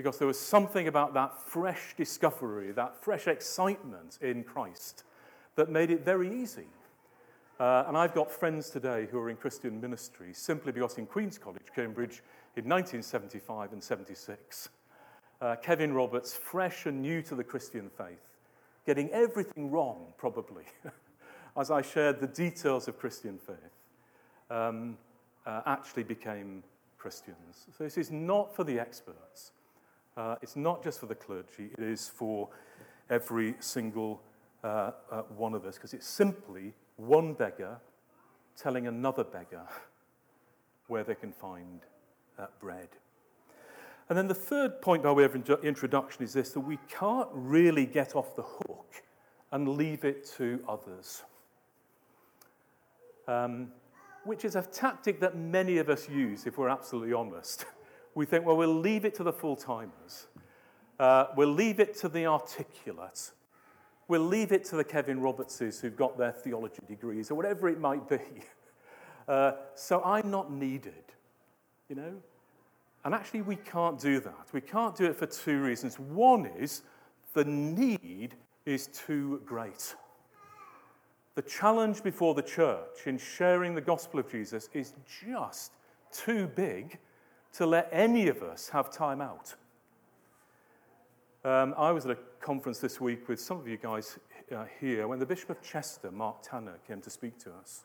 Because 0.00 0.16
there 0.16 0.26
was 0.26 0.40
something 0.40 0.88
about 0.88 1.12
that 1.12 1.38
fresh 1.42 1.94
discovery, 1.94 2.72
that 2.72 2.96
fresh 2.96 3.26
excitement 3.26 4.18
in 4.22 4.42
Christ, 4.44 5.04
that 5.56 5.68
made 5.68 5.90
it 5.90 6.06
very 6.06 6.40
easy. 6.40 6.68
Uh, 7.58 7.84
and 7.86 7.98
I've 7.98 8.14
got 8.14 8.30
friends 8.30 8.70
today 8.70 9.06
who 9.10 9.18
are 9.18 9.28
in 9.28 9.36
Christian 9.36 9.78
ministry 9.78 10.32
simply 10.32 10.72
because 10.72 10.96
in 10.96 11.04
Queen's 11.04 11.36
College, 11.36 11.66
Cambridge, 11.76 12.22
in 12.56 12.64
1975 12.66 13.74
and 13.74 13.84
76, 13.84 14.70
uh, 15.42 15.56
Kevin 15.56 15.92
Roberts, 15.92 16.32
fresh 16.32 16.86
and 16.86 17.02
new 17.02 17.20
to 17.20 17.34
the 17.34 17.44
Christian 17.44 17.90
faith, 17.90 18.38
getting 18.86 19.10
everything 19.10 19.70
wrong, 19.70 20.14
probably, 20.16 20.64
as 21.58 21.70
I 21.70 21.82
shared 21.82 22.20
the 22.20 22.26
details 22.26 22.88
of 22.88 22.98
Christian 22.98 23.38
faith, 23.38 23.76
um, 24.48 24.96
uh, 25.44 25.60
actually 25.66 26.04
became 26.04 26.62
Christians. 26.96 27.66
So 27.76 27.84
this 27.84 27.98
is 27.98 28.10
not 28.10 28.56
for 28.56 28.64
the 28.64 28.80
experts. 28.80 29.52
Uh, 30.16 30.36
it's 30.42 30.56
not 30.56 30.82
just 30.82 31.00
for 31.00 31.06
the 31.06 31.14
clergy, 31.14 31.70
it 31.72 31.82
is 31.82 32.08
for 32.08 32.48
every 33.08 33.54
single 33.60 34.20
uh, 34.62 34.90
uh, 35.10 35.22
one 35.36 35.54
of 35.54 35.64
us, 35.64 35.76
because 35.76 35.94
it's 35.94 36.06
simply 36.06 36.74
one 36.96 37.32
beggar 37.32 37.78
telling 38.56 38.86
another 38.86 39.24
beggar 39.24 39.62
where 40.88 41.04
they 41.04 41.14
can 41.14 41.32
find 41.32 41.80
uh, 42.38 42.46
bread. 42.60 42.88
And 44.08 44.18
then 44.18 44.26
the 44.26 44.34
third 44.34 44.82
point 44.82 45.04
by 45.04 45.12
way 45.12 45.24
of 45.24 45.36
introduction 45.62 46.24
is 46.24 46.32
this 46.32 46.50
that 46.50 46.60
we 46.60 46.78
can't 46.88 47.28
really 47.32 47.86
get 47.86 48.16
off 48.16 48.34
the 48.34 48.42
hook 48.42 49.02
and 49.52 49.68
leave 49.68 50.04
it 50.04 50.26
to 50.36 50.62
others. 50.68 51.22
Um, 53.28 53.68
which 54.24 54.44
is 54.44 54.56
a 54.56 54.62
tactic 54.62 55.20
that 55.20 55.36
many 55.36 55.78
of 55.78 55.88
us 55.88 56.08
use, 56.08 56.46
if 56.46 56.58
we're 56.58 56.68
absolutely 56.68 57.12
honest. 57.12 57.64
We 58.14 58.26
think, 58.26 58.44
well, 58.44 58.56
we'll 58.56 58.74
leave 58.74 59.04
it 59.04 59.14
to 59.16 59.22
the 59.22 59.32
full 59.32 59.56
timers. 59.56 60.26
Uh, 60.98 61.26
we'll 61.36 61.52
leave 61.52 61.80
it 61.80 61.96
to 61.98 62.08
the 62.08 62.26
articulate. 62.26 63.30
We'll 64.08 64.20
leave 64.20 64.52
it 64.52 64.64
to 64.66 64.76
the 64.76 64.84
Kevin 64.84 65.20
Robertses 65.20 65.80
who've 65.80 65.96
got 65.96 66.18
their 66.18 66.32
theology 66.32 66.82
degrees 66.88 67.30
or 67.30 67.36
whatever 67.36 67.68
it 67.68 67.80
might 67.80 68.08
be. 68.08 68.18
Uh, 69.28 69.52
so 69.76 70.02
I'm 70.02 70.28
not 70.28 70.50
needed, 70.50 71.04
you 71.88 71.94
know? 71.94 72.14
And 73.04 73.14
actually, 73.14 73.42
we 73.42 73.54
can't 73.54 73.96
do 73.96 74.18
that. 74.18 74.48
We 74.52 74.60
can't 74.60 74.96
do 74.96 75.04
it 75.04 75.14
for 75.14 75.26
two 75.26 75.62
reasons. 75.62 76.00
One 76.00 76.46
is 76.58 76.82
the 77.32 77.44
need 77.44 78.34
is 78.66 78.88
too 78.88 79.40
great. 79.46 79.94
The 81.36 81.42
challenge 81.42 82.02
before 82.02 82.34
the 82.34 82.42
church 82.42 83.06
in 83.06 83.18
sharing 83.18 83.74
the 83.74 83.80
gospel 83.80 84.18
of 84.18 84.28
Jesus 84.28 84.68
is 84.74 84.94
just 85.24 85.72
too 86.12 86.48
big 86.48 86.98
to 87.54 87.66
let 87.66 87.88
any 87.92 88.28
of 88.28 88.42
us 88.42 88.68
have 88.70 88.90
time 88.90 89.20
out. 89.20 89.54
Um, 91.44 91.74
I 91.78 91.90
was 91.90 92.04
at 92.04 92.12
a 92.12 92.18
conference 92.40 92.78
this 92.78 93.00
week 93.00 93.28
with 93.28 93.40
some 93.40 93.58
of 93.58 93.66
you 93.66 93.76
guys 93.76 94.18
uh, 94.54 94.64
here 94.80 95.08
when 95.08 95.18
the 95.18 95.26
Bishop 95.26 95.50
of 95.50 95.62
Chester, 95.62 96.10
Mark 96.10 96.42
Tanner, 96.42 96.78
came 96.86 97.00
to 97.00 97.10
speak 97.10 97.38
to 97.38 97.52
us. 97.52 97.84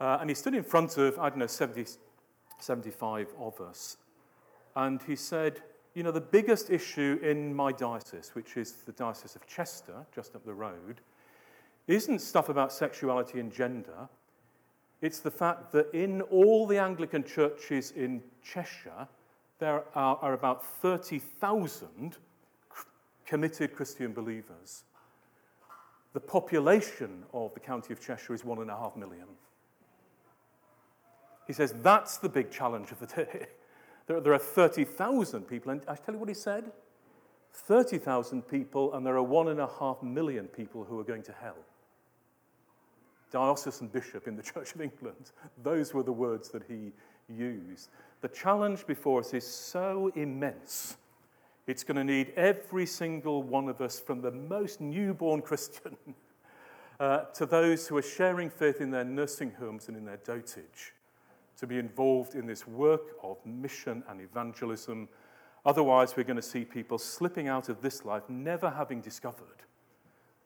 Uh, 0.00 0.18
and 0.20 0.30
he 0.30 0.34
stood 0.34 0.54
in 0.54 0.64
front 0.64 0.96
of, 0.96 1.18
I 1.18 1.28
don't 1.28 1.38
know, 1.38 1.46
70, 1.46 1.84
75 2.58 3.28
of 3.38 3.60
us. 3.60 3.98
And 4.74 5.00
he 5.02 5.14
said, 5.14 5.60
You 5.94 6.02
know, 6.02 6.10
the 6.10 6.20
biggest 6.20 6.70
issue 6.70 7.18
in 7.22 7.54
my 7.54 7.70
diocese, 7.72 8.30
which 8.34 8.56
is 8.56 8.72
the 8.86 8.92
Diocese 8.92 9.36
of 9.36 9.46
Chester, 9.46 10.06
just 10.14 10.34
up 10.34 10.44
the 10.44 10.54
road, 10.54 11.00
isn't 11.86 12.20
stuff 12.20 12.48
about 12.48 12.72
sexuality 12.72 13.40
and 13.40 13.52
gender. 13.52 14.08
It's 15.02 15.20
the 15.20 15.30
fact 15.30 15.72
that 15.72 15.92
in 15.94 16.22
all 16.22 16.66
the 16.66 16.78
Anglican 16.78 17.24
churches 17.24 17.92
in 17.92 18.22
Cheshire, 18.44 19.08
there 19.58 19.84
are, 19.94 20.16
are 20.20 20.32
about 20.34 20.64
30,000 20.64 22.16
committed 23.24 23.74
Christian 23.74 24.12
believers. 24.12 24.84
The 26.12 26.20
population 26.20 27.24
of 27.32 27.54
the 27.54 27.60
county 27.60 27.92
of 27.92 28.00
Cheshire 28.00 28.34
is 28.34 28.44
one 28.44 28.58
and 28.58 28.70
a 28.70 28.76
half 28.76 28.96
million. 28.96 29.26
He 31.46 31.52
says 31.52 31.74
that's 31.82 32.18
the 32.18 32.28
big 32.28 32.50
challenge 32.50 32.90
of 32.90 33.00
the 33.00 33.06
day. 33.06 33.46
There, 34.06 34.20
there 34.20 34.32
are 34.32 34.38
30,000 34.38 35.42
people, 35.42 35.70
and 35.70 35.82
I 35.86 35.94
tell 35.94 36.14
you 36.14 36.18
what 36.18 36.28
he 36.28 36.34
said 36.34 36.72
30,000 37.52 38.42
people, 38.42 38.92
and 38.94 39.06
there 39.06 39.16
are 39.16 39.22
one 39.22 39.48
and 39.48 39.60
a 39.60 39.68
half 39.78 40.02
million 40.02 40.48
people 40.48 40.82
who 40.82 40.98
are 40.98 41.04
going 41.04 41.22
to 41.24 41.32
hell. 41.32 41.58
Diocesan 43.30 43.88
bishop 43.88 44.26
in 44.26 44.36
the 44.36 44.42
Church 44.54 44.74
of 44.74 44.80
England. 44.80 45.32
Those 45.62 45.94
were 45.94 46.02
the 46.02 46.12
words 46.12 46.48
that 46.50 46.62
he 46.68 46.92
used. 47.28 47.90
The 48.20 48.28
challenge 48.28 48.86
before 48.86 49.20
us 49.20 49.32
is 49.32 49.46
so 49.46 50.12
immense. 50.14 50.96
It's 51.66 51.84
going 51.84 51.96
to 51.96 52.04
need 52.04 52.32
every 52.36 52.86
single 52.86 53.42
one 53.42 53.68
of 53.68 53.80
us, 53.80 54.00
from 54.00 54.20
the 54.20 54.30
most 54.30 54.80
newborn 54.80 55.42
Christian 55.50 55.96
uh, 56.98 57.24
to 57.34 57.46
those 57.46 57.86
who 57.86 57.96
are 57.96 58.02
sharing 58.02 58.50
faith 58.50 58.80
in 58.80 58.90
their 58.90 59.04
nursing 59.04 59.52
homes 59.52 59.88
and 59.88 59.96
in 59.96 60.04
their 60.04 60.18
dotage, 60.18 60.92
to 61.58 61.66
be 61.66 61.78
involved 61.78 62.34
in 62.34 62.46
this 62.46 62.66
work 62.66 63.16
of 63.22 63.38
mission 63.46 64.02
and 64.08 64.20
evangelism. 64.20 65.08
Otherwise, 65.64 66.16
we're 66.16 66.24
going 66.24 66.36
to 66.36 66.42
see 66.42 66.64
people 66.64 66.98
slipping 66.98 67.48
out 67.48 67.68
of 67.68 67.80
this 67.80 68.04
life, 68.04 68.22
never 68.28 68.70
having 68.70 69.00
discovered 69.00 69.62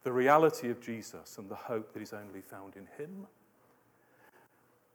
the 0.04 0.12
reality 0.12 0.70
of 0.70 0.80
Jesus 0.80 1.38
and 1.38 1.48
the 1.48 1.54
hope 1.54 1.92
that 1.94 2.02
is 2.02 2.12
only 2.12 2.42
found 2.42 2.76
in 2.76 2.86
Him. 2.98 3.26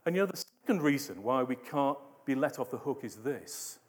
And 0.06 0.16
you 0.16 0.22
know, 0.22 0.28
the 0.28 0.38
second 0.38 0.82
reason 0.82 1.22
why 1.24 1.44
we 1.44 1.56
can't 1.56 1.98
be 2.26 2.36
let 2.36 2.60
off 2.60 2.72
the 2.72 2.78
hook 2.78 3.02
is 3.04 3.18
this 3.18 3.80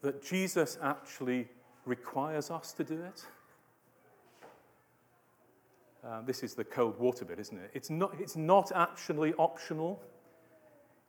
that 0.00 0.22
Jesus 0.22 0.78
actually 0.80 1.48
requires 1.84 2.52
us 2.52 2.72
to 2.72 2.84
do 2.84 3.02
it. 3.02 3.26
Uh, 6.06 6.22
this 6.22 6.44
is 6.44 6.54
the 6.54 6.62
cold 6.62 6.96
water 7.00 7.24
bit, 7.24 7.40
isn't 7.40 7.58
it? 7.58 7.70
It's 7.74 7.90
not, 7.90 8.14
it's 8.20 8.36
not 8.36 8.70
actually 8.76 9.34
optional. 9.34 10.00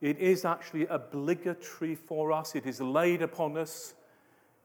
It 0.02 0.18
is 0.18 0.44
actually 0.44 0.88
obligatory 0.88 1.94
for 1.94 2.32
us. 2.32 2.56
It 2.56 2.66
is 2.66 2.82
laid 2.82 3.22
upon 3.22 3.58
us 3.58 3.94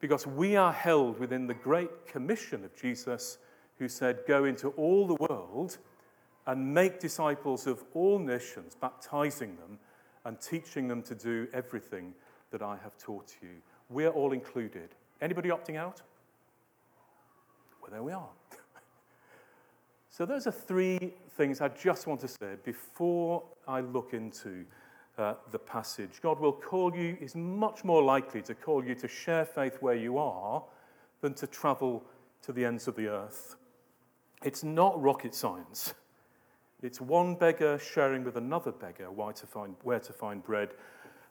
because 0.01 0.27
we 0.27 0.57
are 0.57 0.73
held 0.73 1.19
within 1.19 1.47
the 1.47 1.55
great 1.55 2.07
commission 2.07 2.65
of 2.65 2.75
Jesus 2.75 3.37
who 3.85 3.89
said, 3.89 4.21
Go 4.27 4.47
into 4.47 4.69
all 4.71 5.07
the 5.07 5.15
world 5.17 5.77
and 6.47 6.73
make 6.73 7.01
disciples 7.01 7.67
of 7.67 7.85
all 7.93 8.19
nations, 8.19 8.75
baptizing 8.81 9.57
them 9.57 9.79
and 10.25 10.41
teaching 10.41 10.89
them 10.89 11.03
to 11.03 11.15
do 11.15 11.47
everything 11.53 12.15
that 12.51 12.63
I 12.63 12.79
have 12.83 12.97
taught 12.97 13.35
you. 13.43 13.51
We're 13.91 14.09
all 14.09 14.33
included. 14.33 14.95
Anybody 15.21 15.51
opting 15.51 15.77
out? 15.77 16.01
Well, 17.83 17.91
there 17.91 18.03
we 18.03 18.13
are. 18.13 18.29
so, 20.09 20.25
those 20.25 20.47
are 20.47 20.53
three 20.53 21.13
things 21.37 21.61
I 21.61 21.69
just 21.69 22.07
want 22.07 22.21
to 22.23 22.29
say 22.29 22.55
before 22.65 23.43
I 23.69 23.81
look 23.81 24.15
into 24.15 24.65
uh, 25.19 25.35
the 25.51 25.59
passage. 25.59 26.23
God 26.23 26.41
will 26.41 26.55
call 26.55 26.97
you, 26.97 27.19
is 27.21 27.35
much 27.35 27.85
more 27.85 28.03
likely 28.03 28.41
to 28.43 28.55
call 28.55 28.83
you 28.83 28.95
to 28.95 29.09
share 29.09 29.45
faith 29.45 29.77
where 29.81 29.95
you 29.95 30.17
are 30.17 30.63
than 31.21 31.35
to 31.35 31.47
travel 31.47 32.03
to 32.45 32.53
the 32.53 32.65
ends 32.65 32.89
of 32.89 32.97
the 32.97 33.09
earth. 33.09 33.57
It's 34.45 34.63
not 34.63 35.01
rocket 35.03 35.35
science. 35.35 35.95
It's 36.83 37.01
one 37.01 37.35
beggar 37.35 37.79
sharing 37.79 38.25
with 38.25 38.37
another 38.37 38.71
beggar 38.71 39.11
where 39.11 39.33
to 39.33 39.47
find, 39.47 39.75
where 39.83 40.01
to 40.01 40.13
find 40.13 40.45
bread. 40.45 40.75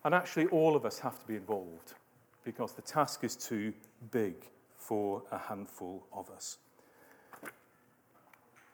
And 0.03 0.15
actually, 0.15 0.47
all 0.47 0.75
of 0.75 0.83
us 0.83 0.97
have 0.99 1.19
to 1.19 1.27
be 1.27 1.35
involved 1.35 1.93
because 2.43 2.73
the 2.73 2.81
task 2.81 3.23
is 3.23 3.35
too 3.35 3.71
big 4.09 4.33
for 4.75 5.21
a 5.31 5.37
handful 5.37 6.03
of 6.11 6.29
us. 6.31 6.57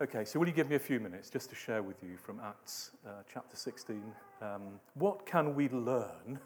Okay, 0.01 0.24
so 0.24 0.39
will 0.39 0.48
you 0.48 0.53
give 0.53 0.69
me 0.69 0.77
a 0.77 0.79
few 0.79 1.01
minutes 1.01 1.29
just 1.29 1.50
to 1.50 1.55
share 1.55 1.84
with 1.84 2.01
you 2.01 2.15
from 2.15 2.39
Acts 2.39 2.91
uh, 3.05 3.10
chapter 3.31 3.58
16? 3.58 4.01
Um, 4.41 4.62
what 4.93 5.25
can 5.25 5.53
we 5.53 5.67
learn 5.67 6.39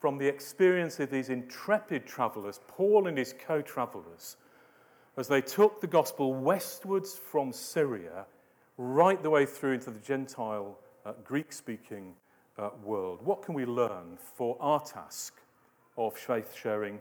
from 0.00 0.18
the 0.18 0.26
experience 0.26 0.98
of 0.98 1.10
these 1.10 1.30
intrepid 1.30 2.04
travelers, 2.04 2.58
Paul 2.66 3.06
and 3.06 3.16
his 3.16 3.32
co 3.32 3.62
travelers, 3.62 4.36
as 5.16 5.28
they 5.28 5.40
took 5.40 5.80
the 5.80 5.86
gospel 5.86 6.34
westwards 6.34 7.14
from 7.14 7.52
Syria 7.52 8.26
right 8.76 9.22
the 9.22 9.30
way 9.30 9.46
through 9.46 9.72
into 9.72 9.90
the 9.90 10.00
Gentile, 10.00 10.78
uh, 11.06 11.12
Greek 11.24 11.52
speaking 11.52 12.14
uh, 12.58 12.70
world. 12.82 13.20
What 13.22 13.42
can 13.42 13.54
we 13.54 13.64
learn 13.64 14.18
for 14.36 14.56
our 14.60 14.80
task 14.80 15.40
of 15.96 16.16
faith 16.16 16.54
sharing 16.54 17.00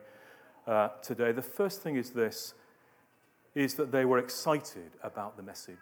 uh, 0.68 0.90
today. 1.02 1.32
The 1.32 1.42
first 1.42 1.82
thing 1.82 1.96
is 1.96 2.12
this 2.12 2.54
is 3.56 3.76
that 3.76 3.92
they 3.92 4.06
were 4.06 4.18
excited 4.18 4.92
about 5.04 5.38
the 5.38 5.44
message. 5.44 5.78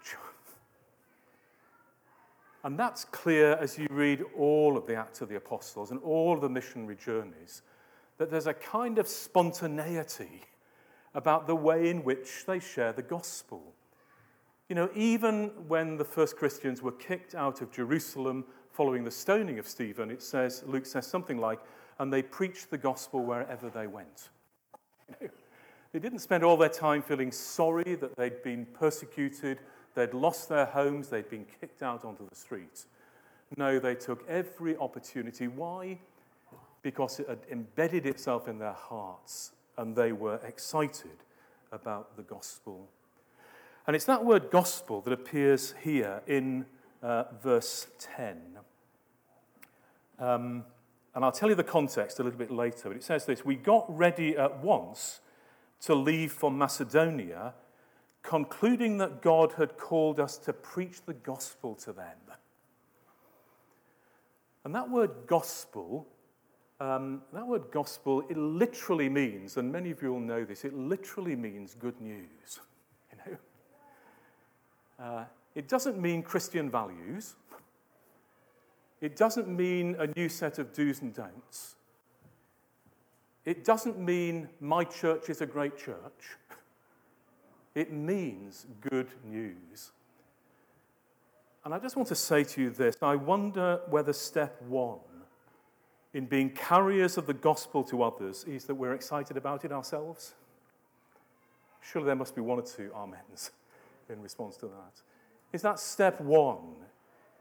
and 2.63 2.77
that's 2.77 3.05
clear 3.05 3.53
as 3.53 3.77
you 3.77 3.88
read 3.89 4.23
all 4.38 4.75
of 4.75 4.85
the 4.88 4.95
Acts 4.95 5.21
of 5.21 5.29
the 5.29 5.38
Apostles 5.38 5.91
and 5.91 6.00
all 6.01 6.33
of 6.33 6.41
the 6.41 6.50
missionary 6.50 6.97
journeys, 6.97 7.61
that 8.17 8.29
there's 8.29 8.47
a 8.47 8.53
kind 8.53 9.00
of 9.00 9.07
spontaneity 9.07 10.41
about 11.13 11.47
the 11.47 11.55
way 11.55 11.89
in 11.89 12.03
which 12.03 12.45
they 12.45 12.59
share 12.59 12.93
the 12.93 13.01
gospel. 13.01 13.73
You 14.69 14.75
know, 14.75 14.89
even 14.95 15.51
when 15.67 15.97
the 15.97 16.05
first 16.05 16.37
Christians 16.37 16.81
were 16.81 16.93
kicked 16.93 17.35
out 17.35 17.61
of 17.61 17.71
Jerusalem 17.71 18.45
following 18.71 19.03
the 19.03 19.11
stoning 19.11 19.59
of 19.59 19.67
Stephen, 19.67 20.09
it 20.09 20.23
says, 20.23 20.63
Luke 20.65 20.85
says 20.85 21.05
something 21.05 21.37
like, 21.37 21.59
and 21.99 22.11
they 22.11 22.21
preached 22.21 22.69
the 22.69 22.77
gospel 22.77 23.23
wherever 23.23 23.69
they 23.69 23.87
went. 23.87 24.29
They 25.91 25.99
didn't 25.99 26.19
spend 26.19 26.43
all 26.43 26.55
their 26.55 26.69
time 26.69 27.01
feeling 27.01 27.31
sorry 27.31 27.95
that 27.95 28.15
they'd 28.15 28.41
been 28.43 28.65
persecuted, 28.65 29.59
they'd 29.93 30.13
lost 30.13 30.47
their 30.47 30.65
homes, 30.65 31.09
they'd 31.09 31.29
been 31.29 31.45
kicked 31.59 31.83
out 31.83 32.05
onto 32.05 32.27
the 32.29 32.35
streets. 32.35 32.87
No, 33.57 33.77
they 33.77 33.95
took 33.95 34.25
every 34.29 34.77
opportunity. 34.77 35.49
Why? 35.49 35.99
Because 36.81 37.19
it 37.19 37.27
had 37.27 37.39
embedded 37.51 38.05
itself 38.05 38.47
in 38.47 38.57
their 38.57 38.71
hearts 38.71 39.51
and 39.77 39.95
they 39.95 40.11
were 40.11 40.39
excited 40.45 41.17
about 41.71 42.15
the 42.17 42.23
gospel. 42.23 42.89
And 43.87 43.95
it's 43.95 44.05
that 44.05 44.23
word 44.23 44.51
gospel 44.51 45.01
that 45.01 45.13
appears 45.13 45.73
here 45.83 46.21
in 46.27 46.65
uh, 47.01 47.23
verse 47.41 47.87
10. 47.99 48.37
Um, 50.19 50.65
and 51.13 51.25
I'll 51.25 51.31
tell 51.31 51.49
you 51.49 51.55
the 51.55 51.63
context 51.63 52.19
a 52.19 52.23
little 52.23 52.39
bit 52.39 52.51
later, 52.51 52.89
but 52.89 52.95
it 52.95 53.03
says 53.03 53.25
this 53.25 53.43
We 53.43 53.55
got 53.55 53.85
ready 53.95 54.37
at 54.37 54.63
once 54.63 55.19
to 55.81 55.95
leave 55.95 56.31
for 56.31 56.51
Macedonia, 56.51 57.53
concluding 58.21 58.97
that 58.99 59.21
God 59.21 59.53
had 59.53 59.77
called 59.77 60.19
us 60.19 60.37
to 60.39 60.53
preach 60.53 61.01
the 61.05 61.13
gospel 61.13 61.75
to 61.75 61.91
them. 61.91 62.17
And 64.63 64.75
that 64.75 64.89
word 64.89 65.11
gospel, 65.25 66.07
um, 66.81 67.21
that 67.31 67.45
word 67.45 67.65
gospel, 67.71 68.23
it 68.27 68.35
literally 68.35 69.07
means, 69.07 69.57
and 69.57 69.71
many 69.71 69.91
of 69.91 70.01
you 70.01 70.13
will 70.13 70.19
know 70.19 70.43
this, 70.43 70.65
it 70.65 70.73
literally 70.73 71.35
means 71.35 71.75
good 71.75 72.00
news. 72.01 72.59
You 73.11 73.17
know? 73.31 73.38
Uh, 75.05 75.25
it 75.53 75.67
doesn't 75.67 76.00
mean 76.00 76.23
Christian 76.23 76.71
values. 76.71 77.35
It 79.00 79.15
doesn't 79.15 79.47
mean 79.47 79.95
a 80.00 80.07
new 80.07 80.27
set 80.27 80.57
of 80.57 80.73
do's 80.73 81.01
and 81.01 81.13
don'ts. 81.13 81.75
It 83.45 83.63
doesn't 83.63 84.00
mean 84.00 84.50
my 84.59 84.83
church 84.83 85.29
is 85.29 85.41
a 85.41 85.45
great 85.45 85.77
church. 85.77 86.38
It 87.75 87.91
means 87.91 88.65
good 88.79 89.09
news. 89.23 89.91
And 91.63 91.75
I 91.75 91.79
just 91.79 91.95
want 91.95 92.07
to 92.09 92.15
say 92.15 92.43
to 92.43 92.61
you 92.61 92.69
this 92.71 92.95
I 93.01 93.15
wonder 93.15 93.81
whether 93.88 94.13
step 94.13 94.61
one 94.63 95.00
in 96.13 96.25
being 96.25 96.49
carriers 96.49 97.17
of 97.17 97.25
the 97.25 97.33
gospel 97.33 97.83
to 97.85 98.03
others 98.03 98.43
is 98.43 98.65
that 98.65 98.75
we're 98.75 98.93
excited 98.93 99.37
about 99.37 99.63
it 99.63 99.71
ourselves. 99.71 100.33
Surely 101.81 102.07
there 102.07 102.15
must 102.15 102.35
be 102.35 102.41
one 102.41 102.59
or 102.59 102.63
two 102.63 102.91
amens 102.93 103.51
in 104.09 104.21
response 104.21 104.57
to 104.57 104.67
that. 104.67 105.01
Is 105.53 105.61
that 105.61 105.79
step 105.79 106.19
one 106.21 106.75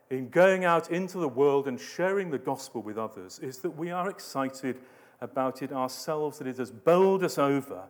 in 0.09 0.29
going 0.29 0.65
out 0.65 0.91
into 0.91 1.19
the 1.19 1.29
world 1.29 1.69
and 1.69 1.81
sharing 1.81 2.31
the 2.31 2.39
gospel 2.39 2.83
with 2.83 2.97
others? 2.97 3.39
Is 3.41 3.59
that 3.59 3.71
we 3.71 3.91
are 3.91 4.09
excited 4.09 4.79
about 5.21 5.63
it 5.63 5.73
ourselves, 5.73 6.39
that 6.39 6.47
it 6.47 6.59
has 6.59 6.71
bowled 6.71 7.23
us 7.23 7.39
over, 7.39 7.83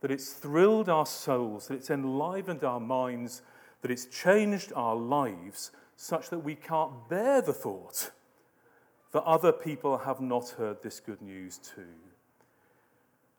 that 0.00 0.10
it's 0.10 0.32
thrilled 0.32 0.88
our 0.88 1.06
souls, 1.06 1.68
that 1.68 1.74
it's 1.74 1.90
enlivened 1.90 2.62
our 2.62 2.80
minds, 2.80 3.42
that 3.82 3.90
it's 3.90 4.06
changed 4.06 4.72
our 4.74 4.94
lives 4.94 5.70
such 5.96 6.28
that 6.30 6.40
we 6.40 6.54
can't 6.54 7.08
bear 7.08 7.40
the 7.40 7.52
thought 7.52 8.10
that 9.14 9.22
other 9.22 9.52
people 9.52 9.96
have 9.96 10.20
not 10.20 10.48
heard 10.48 10.82
this 10.82 10.98
good 10.98 11.22
news 11.22 11.58
too. 11.58 11.86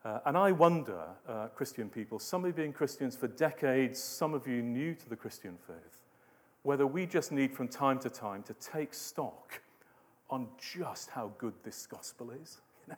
Uh, 0.06 0.20
and 0.26 0.38
I 0.38 0.54
wonder, 0.54 1.04
uh, 1.28 1.48
Christian 1.48 1.90
people, 1.90 2.18
some 2.18 2.46
of 2.46 2.48
you 2.48 2.54
being 2.54 2.72
Christians 2.72 3.18
for 3.18 3.28
decades, 3.28 4.02
some 4.02 4.34
of 4.34 4.48
you 4.48 4.62
new 4.62 4.96
to 4.96 5.10
the 5.10 5.18
Christian 5.18 5.58
faith, 5.68 6.00
whether 6.64 6.88
we 6.88 7.06
just 7.06 7.34
need 7.34 7.52
from 7.52 7.68
time 7.68 8.00
to 8.00 8.10
time 8.10 8.42
to 8.44 8.54
take 8.54 8.94
stock 8.94 9.60
on 10.30 10.48
just 10.58 11.10
how 11.10 11.34
good 11.38 11.54
this 11.64 11.86
gospel 11.86 12.32
is. 12.32 12.62
You 12.88 12.96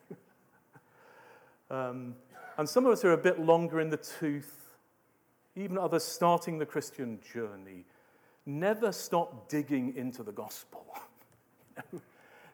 know? 1.70 1.80
Um, 1.90 2.16
and 2.58 2.70
some 2.70 2.86
of 2.86 2.92
us 2.92 3.04
are 3.04 3.14
a 3.14 3.18
bit 3.18 3.40
longer 3.40 3.82
in 3.82 3.90
the 3.90 3.98
tooth, 3.98 4.76
even 5.56 5.80
others 5.80 6.04
starting 6.04 6.60
the 6.60 6.66
Christian 6.66 7.20
journey. 7.34 7.86
Never 8.46 8.92
stop 8.92 9.50
digging 9.50 9.96
into 9.98 10.22
the 10.22 10.32
gospel. 10.32 10.86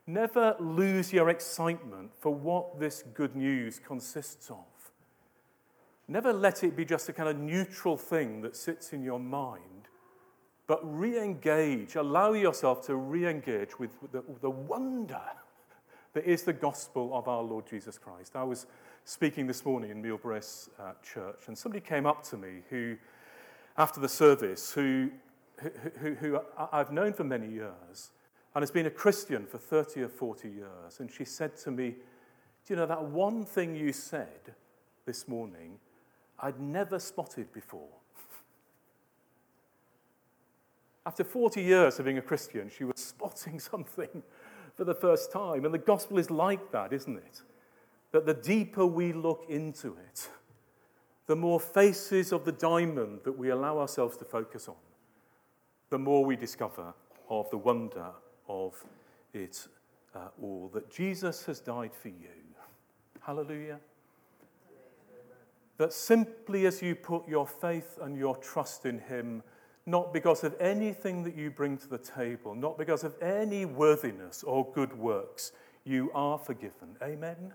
Never 0.05 0.55
lose 0.59 1.13
your 1.13 1.29
excitement 1.29 2.11
for 2.19 2.33
what 2.33 2.79
this 2.79 3.03
good 3.13 3.35
news 3.35 3.79
consists 3.79 4.49
of. 4.49 4.57
Never 6.07 6.33
let 6.33 6.63
it 6.63 6.75
be 6.75 6.83
just 6.83 7.07
a 7.07 7.13
kind 7.13 7.29
of 7.29 7.37
neutral 7.37 7.95
thing 7.95 8.41
that 8.41 8.57
sits 8.57 8.91
in 8.91 9.01
your 9.01 9.19
mind, 9.19 9.87
but 10.67 10.81
re 10.83 11.17
engage, 11.17 11.95
allow 11.95 12.33
yourself 12.33 12.85
to 12.87 12.95
re 12.95 13.25
engage 13.27 13.79
with 13.79 13.91
the, 14.11 14.23
the 14.41 14.49
wonder 14.49 15.21
that 16.13 16.25
is 16.25 16.43
the 16.43 16.53
gospel 16.53 17.15
of 17.17 17.27
our 17.29 17.41
Lord 17.41 17.65
Jesus 17.65 17.97
Christ. 17.97 18.35
I 18.35 18.43
was 18.43 18.67
speaking 19.05 19.47
this 19.47 19.65
morning 19.65 19.91
in 19.91 20.01
Neil 20.01 20.19
uh, 20.25 20.91
Church, 21.01 21.47
and 21.47 21.57
somebody 21.57 21.81
came 21.81 22.05
up 22.05 22.23
to 22.23 22.37
me 22.37 22.61
who, 22.69 22.97
after 23.77 24.01
the 24.01 24.09
service, 24.09 24.73
who, 24.73 25.09
who, 25.99 26.15
who 26.15 26.39
I've 26.71 26.91
known 26.91 27.13
for 27.13 27.23
many 27.23 27.49
years 27.49 28.11
and 28.55 28.61
has 28.61 28.71
been 28.71 28.85
a 28.85 28.91
Christian 28.91 29.45
for 29.45 29.57
30 29.57 30.03
or 30.03 30.09
40 30.09 30.49
years. 30.49 30.99
And 30.99 31.11
she 31.11 31.25
said 31.25 31.55
to 31.57 31.71
me, 31.71 31.95
Do 32.65 32.73
you 32.73 32.75
know 32.75 32.85
that 32.85 33.03
one 33.03 33.45
thing 33.45 33.75
you 33.75 33.93
said 33.93 34.53
this 35.05 35.27
morning 35.27 35.79
I'd 36.39 36.59
never 36.59 36.99
spotted 36.99 37.51
before? 37.51 37.89
After 41.05 41.23
40 41.23 41.61
years 41.61 41.99
of 41.99 42.05
being 42.05 42.17
a 42.17 42.21
Christian, 42.21 42.69
she 42.69 42.83
was 42.83 42.99
spotting 42.99 43.59
something 43.59 44.23
for 44.75 44.83
the 44.83 44.95
first 44.95 45.31
time. 45.31 45.65
And 45.65 45.73
the 45.73 45.79
gospel 45.79 46.19
is 46.19 46.29
like 46.29 46.71
that, 46.71 46.93
isn't 46.93 47.17
it? 47.17 47.41
that 48.13 48.27
the 48.27 48.33
deeper 48.33 48.85
we 48.85 49.11
look 49.11 49.43
into 49.49 49.97
it, 50.07 50.29
the 51.25 51.35
more 51.35 51.59
faces 51.59 52.31
of 52.31 52.45
the 52.45 52.51
diamond 52.51 53.19
that 53.25 53.37
we 53.37 53.49
allow 53.49 53.79
ourselves 53.79 54.15
to 54.17 54.23
focus 54.23 54.69
on, 54.69 54.75
the 55.89 55.97
more 55.97 56.23
we 56.23 56.35
discover 56.35 56.93
of 57.29 57.49
the 57.49 57.57
wonder 57.57 58.11
of 58.47 58.83
it 59.33 59.67
uh, 60.15 60.27
all. 60.41 60.69
That 60.73 60.91
Jesus 60.91 61.45
has 61.45 61.59
died 61.59 61.91
for 61.93 62.09
you. 62.09 62.29
Hallelujah. 63.21 63.79
That 65.77 65.93
simply 65.93 66.65
as 66.65 66.81
you 66.81 66.95
put 66.95 67.27
your 67.27 67.47
faith 67.47 67.97
and 68.01 68.17
your 68.17 68.35
trust 68.37 68.85
in 68.85 68.99
Him, 68.99 69.43
not 69.85 70.13
because 70.13 70.43
of 70.43 70.55
anything 70.59 71.23
that 71.23 71.35
you 71.35 71.49
bring 71.49 71.77
to 71.77 71.87
the 71.87 71.97
table, 71.97 72.55
not 72.55 72.77
because 72.77 73.03
of 73.03 73.21
any 73.21 73.65
worthiness 73.65 74.43
or 74.43 74.71
good 74.73 74.97
works, 74.97 75.51
you 75.83 76.11
are 76.13 76.37
forgiven. 76.37 76.95
Amen 77.01 77.53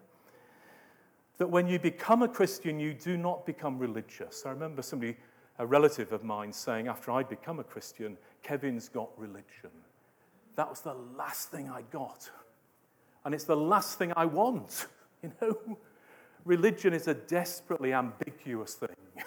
that 1.38 1.48
when 1.48 1.68
you 1.68 1.79
become 1.79 2.22
a 2.22 2.29
Christian, 2.29 2.79
you 2.79 2.92
do 2.92 3.16
not 3.16 3.46
become 3.46 3.79
religious. 3.79 4.44
I 4.44 4.51
remember 4.51 4.83
somebody, 4.83 5.16
a 5.59 5.66
relative 5.66 6.12
of 6.12 6.24
mine, 6.24 6.53
saying 6.53 6.88
after 6.88 7.12
I'd 7.12 7.29
become 7.29 7.61
a 7.61 7.64
Christian, 7.64 8.18
Kevin's 8.42 8.88
got 8.88 9.09
religion. 9.16 9.70
That 10.59 10.68
was 10.68 10.81
the 10.81 10.94
last 11.16 11.53
thing 11.53 11.71
I 11.71 11.83
got. 11.83 12.29
And 13.25 13.33
it's 13.33 13.44
the 13.44 13.57
last 13.57 13.97
thing 13.97 14.12
I 14.16 14.27
want. 14.27 14.87
You 15.21 15.33
know, 15.42 15.79
religion 16.44 16.94
is 16.94 17.09
a 17.09 17.14
desperately 17.14 17.92
ambiguous 17.92 18.75
thing. 18.75 18.94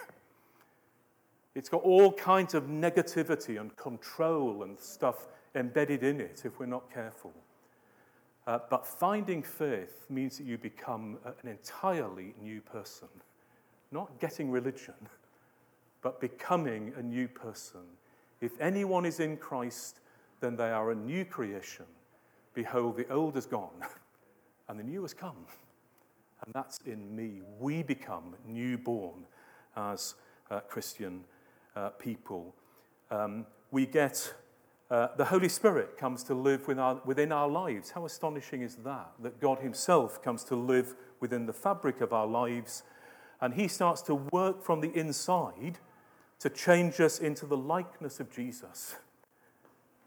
It's 1.54 1.68
got 1.68 1.84
all 1.84 2.14
kinds 2.14 2.54
of 2.54 2.68
negativity 2.68 3.60
and 3.60 3.76
control 3.76 4.64
and 4.64 4.80
stuff 4.80 5.28
embedded 5.54 6.04
in 6.04 6.22
it 6.22 6.44
if 6.46 6.58
we're 6.62 6.66
not 6.66 6.90
careful. 6.94 7.34
Uh, 8.48 8.60
but 8.70 8.88
finding 8.88 9.44
faith 9.44 10.06
means 10.10 10.38
that 10.38 10.46
you 10.46 10.58
become 10.58 11.18
an 11.26 11.50
entirely 11.50 12.34
new 12.42 12.62
person. 12.62 13.10
Not 13.92 14.18
getting 14.22 14.50
religion, 14.50 14.96
but 16.02 16.22
becoming 16.22 16.94
a 16.98 17.04
new 17.04 17.28
person. 17.28 17.82
If 18.40 18.54
anyone 18.62 19.06
is 19.06 19.20
in 19.20 19.36
Christ, 19.36 20.00
then 20.42 20.56
they 20.56 20.72
are 20.72 20.92
a 20.92 20.96
new 20.96 21.24
creation. 21.24 21.86
Behold, 22.54 22.98
the 22.98 23.08
old 23.10 23.38
is 23.38 23.46
gone, 23.46 23.86
and 24.68 24.78
the 24.78 24.84
new 24.84 25.04
has 25.04 25.14
come. 25.14 25.46
And 26.44 26.54
that's 26.54 26.80
in 26.86 27.16
me. 27.16 27.42
We 27.60 27.84
become 27.84 28.36
newborn 28.46 29.26
as 29.78 30.16
uh, 30.50 30.60
Christian 30.62 31.24
uh, 31.76 31.90
people. 31.90 32.56
Um, 33.12 33.46
we 33.70 33.86
get 33.86 34.34
uh, 34.92 35.08
the 35.16 35.24
Holy 35.24 35.48
Spirit 35.48 35.98
comes 35.98 36.22
to 36.22 36.34
live 36.34 36.68
within 36.68 36.80
our, 36.80 37.02
within 37.06 37.32
our 37.32 37.48
lives. 37.48 37.92
How 37.92 38.06
astonishing 38.06 38.62
is 38.62 38.76
that? 38.78 39.12
That 39.22 39.40
God 39.40 39.60
Himself 39.60 40.22
comes 40.22 40.44
to 40.46 40.56
live 40.56 40.96
within 41.22 41.46
the 41.46 41.54
fabric 41.54 42.02
of 42.02 42.12
our 42.12 42.28
lives. 42.28 42.84
And 43.40 43.54
He 43.54 43.70
starts 43.70 44.02
to 44.04 44.16
work 44.16 44.62
from 44.62 44.82
the 44.82 44.92
inside 44.92 45.80
to 46.40 46.50
change 46.50 47.00
us 47.00 47.20
into 47.20 47.46
the 47.46 47.56
likeness 47.56 48.20
of 48.20 48.30
Jesus. 48.36 48.96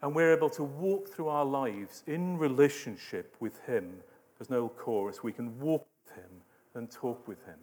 And 0.05 0.15
we're 0.15 0.35
able 0.35 0.51
to 0.51 0.65
walk 0.65 1.09
through 1.09 1.29
our 1.29 1.47
lives 1.47 2.03
in 2.07 2.37
relationship 2.37 3.35
with 3.41 3.59
Him. 3.61 3.91
As 4.39 4.51
Noel 4.51 4.69
chorus, 4.69 5.23
we 5.23 5.33
can 5.33 5.59
walk 5.59 5.87
with 6.05 6.15
Him 6.15 6.31
and 6.75 6.91
talk 6.91 7.27
with 7.27 7.43
Him 7.47 7.57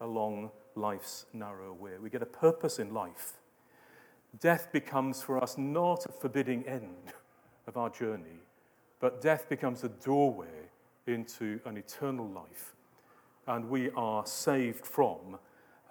along 0.00 0.50
life's 0.74 1.26
narrow 1.32 1.72
way. 1.72 1.92
We 2.02 2.10
get 2.10 2.22
a 2.22 2.26
purpose 2.26 2.80
in 2.80 2.92
life. 2.92 3.34
Death 4.40 4.72
becomes 4.72 5.22
for 5.22 5.40
us 5.40 5.56
not 5.58 6.06
a 6.06 6.12
forbidding 6.12 6.66
end 6.66 7.12
of 7.68 7.76
our 7.76 7.88
journey, 7.88 8.40
but 8.98 9.20
death 9.20 9.48
becomes 9.48 9.84
a 9.84 9.90
doorway 9.90 10.70
into 11.06 11.60
an 11.66 11.76
eternal 11.76 12.26
life. 12.26 12.74
And 13.46 13.70
we 13.70 13.90
are 13.90 14.26
saved 14.26 14.84
from 14.84 15.38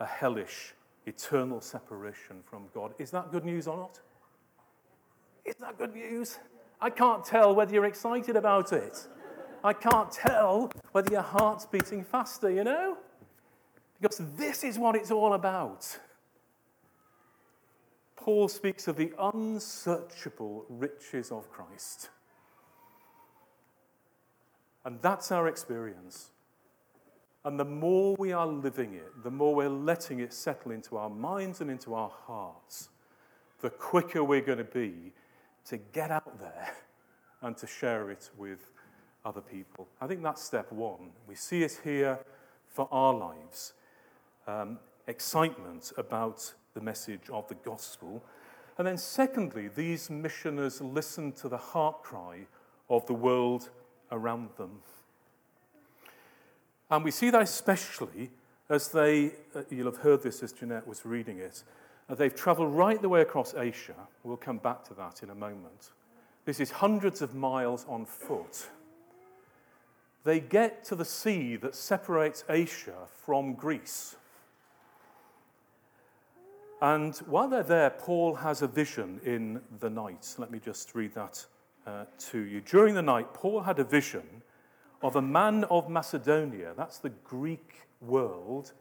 a 0.01 0.05
hellish, 0.05 0.73
eternal 1.05 1.61
separation 1.61 2.41
from 2.43 2.65
God. 2.73 2.93
Is 2.99 3.11
that 3.11 3.31
good 3.31 3.45
news 3.45 3.65
or 3.65 3.77
not? 3.77 4.01
Is 5.49 5.55
that 5.61 5.79
good 5.79 5.95
news? 5.95 6.37
I 6.79 6.91
can't 6.91 7.25
tell 7.25 7.55
whether 7.55 7.73
you're 7.73 7.85
excited 7.85 8.35
about 8.35 8.71
it. 8.71 9.07
I 9.63 9.73
can't 9.73 10.11
tell 10.11 10.71
whether 10.91 11.11
your 11.11 11.23
heart's 11.23 11.65
beating 11.65 12.03
faster, 12.03 12.51
you 12.51 12.63
know? 12.63 12.97
Because 13.99 14.21
this 14.37 14.63
is 14.63 14.77
what 14.77 14.95
it's 14.95 15.09
all 15.09 15.33
about. 15.33 15.97
Paul 18.15 18.47
speaks 18.47 18.87
of 18.87 18.95
the 18.95 19.11
unsearchable 19.17 20.67
riches 20.69 21.31
of 21.31 21.49
Christ. 21.49 22.09
And 24.85 25.01
that's 25.01 25.31
our 25.31 25.47
experience. 25.47 26.29
And 27.43 27.59
the 27.59 27.65
more 27.65 28.15
we 28.19 28.33
are 28.33 28.45
living 28.45 28.93
it, 28.93 29.23
the 29.23 29.31
more 29.31 29.55
we're 29.55 29.67
letting 29.67 30.19
it 30.19 30.31
settle 30.31 30.71
into 30.71 30.95
our 30.95 31.09
minds 31.09 31.59
and 31.59 31.71
into 31.71 31.95
our 31.95 32.11
hearts, 32.27 32.89
the 33.61 33.71
quicker 33.71 34.23
we're 34.23 34.41
going 34.41 34.59
to 34.59 34.63
be 34.63 35.11
to 35.65 35.77
get 35.77 36.11
out 36.11 36.39
there 36.39 36.73
and 37.41 37.57
to 37.57 37.67
share 37.67 38.09
it 38.09 38.29
with 38.37 38.71
other 39.25 39.41
people. 39.41 39.87
I 40.01 40.07
think 40.07 40.23
that's 40.23 40.43
step 40.43 40.71
one. 40.71 41.11
We 41.27 41.35
see 41.35 41.63
it 41.63 41.79
here 41.83 42.19
for 42.67 42.87
our 42.91 43.13
lives 43.13 43.73
um, 44.47 44.79
excitement 45.07 45.91
about 45.97 46.53
the 46.73 46.81
message 46.81 47.29
of 47.31 47.47
the 47.47 47.55
gospel. 47.55 48.23
And 48.77 48.87
then, 48.87 48.97
secondly, 48.97 49.67
these 49.67 50.09
missioners 50.09 50.79
listen 50.81 51.33
to 51.33 51.49
the 51.49 51.57
heart 51.57 52.01
cry 52.03 52.47
of 52.89 53.05
the 53.07 53.13
world 53.13 53.69
around 54.11 54.49
them. 54.57 54.79
And 56.89 57.03
we 57.03 57.11
see 57.11 57.29
that 57.29 57.41
especially 57.41 58.31
as 58.69 58.89
they, 58.89 59.33
uh, 59.55 59.63
you'll 59.69 59.91
have 59.91 60.01
heard 60.01 60.23
this 60.23 60.41
as 60.43 60.53
Jeanette 60.53 60.87
was 60.87 61.05
reading 61.05 61.39
it, 61.39 61.63
they've 62.17 62.33
traveled 62.33 62.73
right 62.73 63.01
the 63.01 63.09
way 63.09 63.21
across 63.21 63.53
Asia. 63.53 63.95
We'll 64.23 64.37
come 64.37 64.57
back 64.57 64.83
to 64.85 64.93
that 64.95 65.21
in 65.21 65.29
a 65.29 65.35
moment. 65.35 65.91
This 66.45 66.59
is 66.59 66.71
hundreds 66.71 67.21
of 67.21 67.35
miles 67.35 67.85
on 67.87 68.05
foot. 68.05 68.67
They 70.23 70.39
get 70.39 70.83
to 70.85 70.95
the 70.95 71.05
sea 71.05 71.55
that 71.57 71.75
separates 71.75 72.43
Asia 72.49 73.07
from 73.23 73.53
Greece. 73.53 74.15
And 76.81 77.15
while 77.27 77.47
they're 77.47 77.63
there, 77.63 77.89
Paul 77.89 78.35
has 78.35 78.61
a 78.61 78.67
vision 78.67 79.19
in 79.25 79.61
the 79.79 79.89
night. 79.89 80.35
Let 80.37 80.49
me 80.49 80.59
just 80.59 80.95
read 80.95 81.13
that 81.13 81.45
uh, 81.85 82.05
to 82.29 82.39
you. 82.39 82.61
During 82.61 82.95
the 82.95 83.01
night, 83.01 83.33
Paul 83.33 83.61
had 83.61 83.79
a 83.79 83.83
vision 83.83 84.23
of 85.01 85.15
a 85.15 85.21
man 85.21 85.63
of 85.65 85.89
Macedonia, 85.89 86.73
that's 86.75 86.97
the 86.97 87.09
Greek 87.09 87.87
world, 88.01 88.73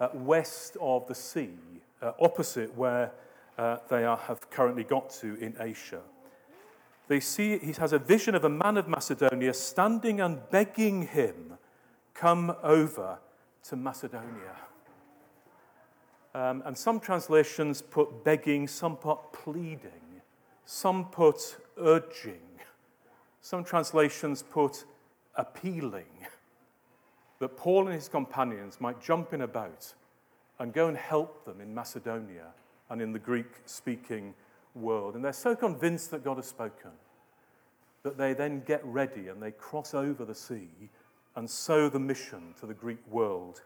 uh, 0.00 0.08
west 0.12 0.76
of 0.80 1.06
the 1.06 1.14
sea, 1.14 1.50
uh, 2.02 2.12
opposite 2.20 2.74
where 2.76 3.12
uh, 3.58 3.78
they 3.88 4.04
are, 4.04 4.16
have 4.16 4.50
currently 4.50 4.84
got 4.84 5.10
to 5.10 5.34
in 5.36 5.54
Asia. 5.60 6.00
They 7.08 7.20
see, 7.20 7.58
he 7.58 7.72
has 7.72 7.92
a 7.92 7.98
vision 7.98 8.34
of 8.34 8.44
a 8.44 8.48
man 8.48 8.76
of 8.76 8.88
Macedonia 8.88 9.54
standing 9.54 10.20
and 10.20 10.40
begging 10.50 11.06
him, 11.06 11.58
Come 12.14 12.56
over 12.62 13.18
to 13.64 13.76
Macedonia. 13.76 14.56
Um, 16.34 16.62
and 16.66 16.76
some 16.76 16.98
translations 17.00 17.80
put 17.82 18.24
begging, 18.24 18.68
some 18.68 18.96
put 18.96 19.32
pleading, 19.32 20.20
some 20.64 21.06
put 21.06 21.56
urging, 21.78 22.40
some 23.40 23.64
translations 23.64 24.42
put 24.42 24.84
appealing 25.36 26.04
that 27.38 27.56
Paul 27.56 27.86
and 27.86 27.94
his 27.94 28.08
companions 28.08 28.80
might 28.80 29.00
jump 29.00 29.32
in 29.32 29.42
about 29.42 29.94
and 30.58 30.72
go 30.72 30.88
and 30.88 30.96
help 30.96 31.44
them 31.44 31.60
in 31.60 31.74
Macedonia 31.74 32.48
and 32.88 33.02
in 33.02 33.12
the 33.12 33.18
Greek 33.18 33.50
speaking 33.66 34.34
world. 34.74 35.14
And 35.14 35.24
they're 35.24 35.32
so 35.32 35.54
convinced 35.56 36.10
that 36.10 36.24
God 36.24 36.36
has 36.36 36.46
spoken 36.46 36.90
that 38.06 38.16
they 38.16 38.34
then 38.34 38.62
get 38.64 38.84
ready 38.84 39.26
and 39.26 39.42
they 39.42 39.50
cross 39.50 39.92
over 39.92 40.24
the 40.24 40.34
sea, 40.34 40.68
and 41.34 41.50
so 41.50 41.88
the 41.88 41.98
mission 41.98 42.54
to 42.60 42.64
the 42.64 42.72
Greek 42.72 43.00
world 43.10 43.62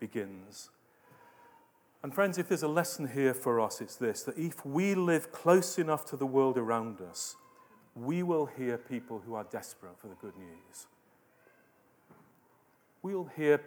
begins. 0.00 0.70
And, 2.02 2.14
friends, 2.14 2.38
if 2.38 2.48
there's 2.48 2.62
a 2.62 2.68
lesson 2.68 3.08
here 3.08 3.34
for 3.34 3.60
us, 3.60 3.82
it's 3.82 3.96
this 3.96 4.22
that 4.22 4.38
if 4.38 4.64
we 4.64 4.94
live 4.94 5.32
close 5.32 5.78
enough 5.78 6.06
to 6.06 6.16
the 6.16 6.26
world 6.26 6.56
around 6.56 7.02
us, 7.02 7.36
we 7.94 8.22
will 8.22 8.46
hear 8.46 8.78
people 8.78 9.22
who 9.26 9.34
are 9.34 9.44
desperate 9.44 9.98
for 9.98 10.08
the 10.08 10.14
good 10.14 10.36
news. 10.38 10.86
We'll 13.02 13.30
hear 13.36 13.60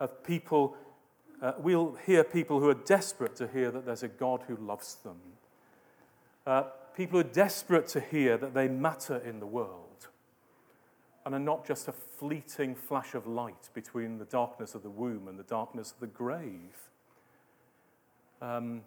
of 0.00 0.24
people, 0.24 0.76
uh, 1.44 1.52
we'll 1.58 1.94
hear 2.06 2.24
people 2.24 2.58
who 2.58 2.70
are 2.70 2.74
desperate 2.74 3.36
to 3.36 3.46
hear 3.46 3.70
that 3.70 3.84
there's 3.84 4.02
a 4.02 4.08
God 4.08 4.42
who 4.48 4.56
loves 4.56 4.94
them. 4.94 5.18
Uh, 6.46 6.62
people 6.96 7.20
who 7.20 7.26
are 7.26 7.32
desperate 7.32 7.86
to 7.88 8.00
hear 8.00 8.38
that 8.38 8.54
they 8.54 8.66
matter 8.66 9.18
in 9.18 9.40
the 9.40 9.46
world 9.46 10.08
and 11.26 11.34
are 11.34 11.38
not 11.40 11.66
just 11.66 11.86
a 11.86 11.92
fleeting 11.92 12.74
flash 12.74 13.14
of 13.14 13.26
light 13.26 13.68
between 13.74 14.16
the 14.16 14.24
darkness 14.24 14.74
of 14.74 14.82
the 14.82 14.88
womb 14.88 15.28
and 15.28 15.38
the 15.38 15.44
darkness 15.44 15.92
of 15.92 16.00
the 16.00 16.06
grave. 16.06 16.88
Um, 18.40 18.80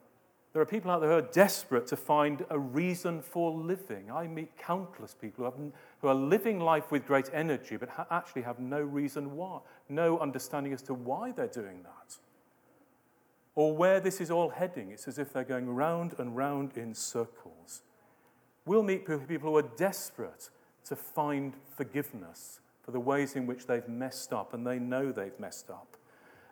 there 0.54 0.62
are 0.62 0.65
people 0.65 0.89
out 0.89 1.02
there 1.02 1.12
who 1.12 1.17
are 1.17 1.22
desperate 1.34 1.86
to 1.88 1.96
find 1.96 2.43
a 2.50 2.58
reason 2.58 3.22
for 3.22 3.52
living. 3.52 4.12
I 4.12 4.26
meet 4.26 4.58
countless 4.58 5.13
people 5.13 5.52
who, 5.52 5.72
who 6.02 6.08
are 6.08 6.15
living 6.15 6.60
life 6.60 6.91
with 6.91 7.06
great 7.06 7.30
energy, 7.34 7.78
but 7.78 7.89
ha- 7.89 8.08
actually 8.10 8.41
have 8.41 8.60
no 8.60 8.82
reason 8.82 9.36
why, 9.36 9.60
no 9.89 10.17
understanding 10.17 10.74
as 10.74 10.82
to 10.84 10.96
why 10.96 11.32
they're 11.32 11.46
doing 11.46 11.84
that. 11.84 12.17
Or 13.58 13.76
where 13.76 14.00
this 14.00 14.22
is 14.22 14.30
all 14.30 14.50
heading. 14.50 14.91
It's 14.91 15.08
as 15.08 15.17
if 15.17 15.34
they're 15.34 15.43
going 15.43 15.67
round 15.67 16.13
and 16.20 16.38
round 16.38 16.78
in 16.78 16.93
circles. 16.93 17.82
We'll 18.67 18.84
meet 18.84 19.08
people 19.08 19.50
who 19.50 19.58
are 19.58 19.72
desperate 19.76 20.52
to 20.86 20.96
find 20.96 21.56
forgiveness 21.76 22.60
for 22.84 22.91
the 22.91 23.00
ways 23.00 23.36
in 23.36 23.48
which 23.48 23.65
they've 23.65 23.88
messed 23.88 24.32
up, 24.32 24.54
and 24.54 24.65
they 24.65 24.78
know 24.78 25.12
they've 25.12 25.39
messed 25.39 25.72
up. 25.72 25.98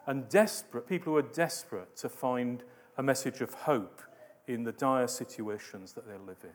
And 0.08 0.28
desperate, 0.30 0.90
people 0.90 1.14
who 1.14 1.20
are 1.20 1.22
desperate 1.22 1.96
to 1.98 2.10
find 2.10 2.64
a 2.98 3.04
message 3.04 3.40
of 3.40 3.54
hope 3.54 4.02
in 4.48 4.64
the 4.64 4.72
dire 4.72 5.08
situations 5.08 5.94
that 5.94 6.08
they 6.08 6.18
live 6.18 6.44
in. 6.44 6.50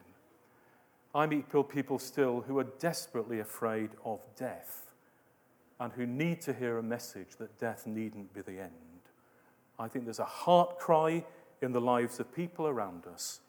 I 1.15 1.27
meet 1.27 1.45
people 1.69 1.97
still 1.97 2.41
who 2.41 2.59
are 2.59 2.67
desperately 2.77 3.39
afraid 3.39 3.91
of 4.03 4.19
death 4.35 4.91
and 5.79 5.93
who 5.93 6.05
need 6.05 6.41
to 6.41 6.51
hear 6.51 6.77
a 6.77 6.83
message 6.83 7.37
that 7.39 7.57
death 7.57 7.87
needn't 7.87 8.33
be 8.33 8.41
the 8.41 8.59
end. 8.59 8.90
I 9.81 9.87
think 9.87 10.05
there's 10.05 10.19
a 10.19 10.25
heart 10.25 10.77
cry 10.77 11.25
in 11.61 11.71
the 11.71 11.81
lives 11.81 12.19
of 12.19 12.33
people 12.33 12.67
around 12.67 13.07
us, 13.07 13.39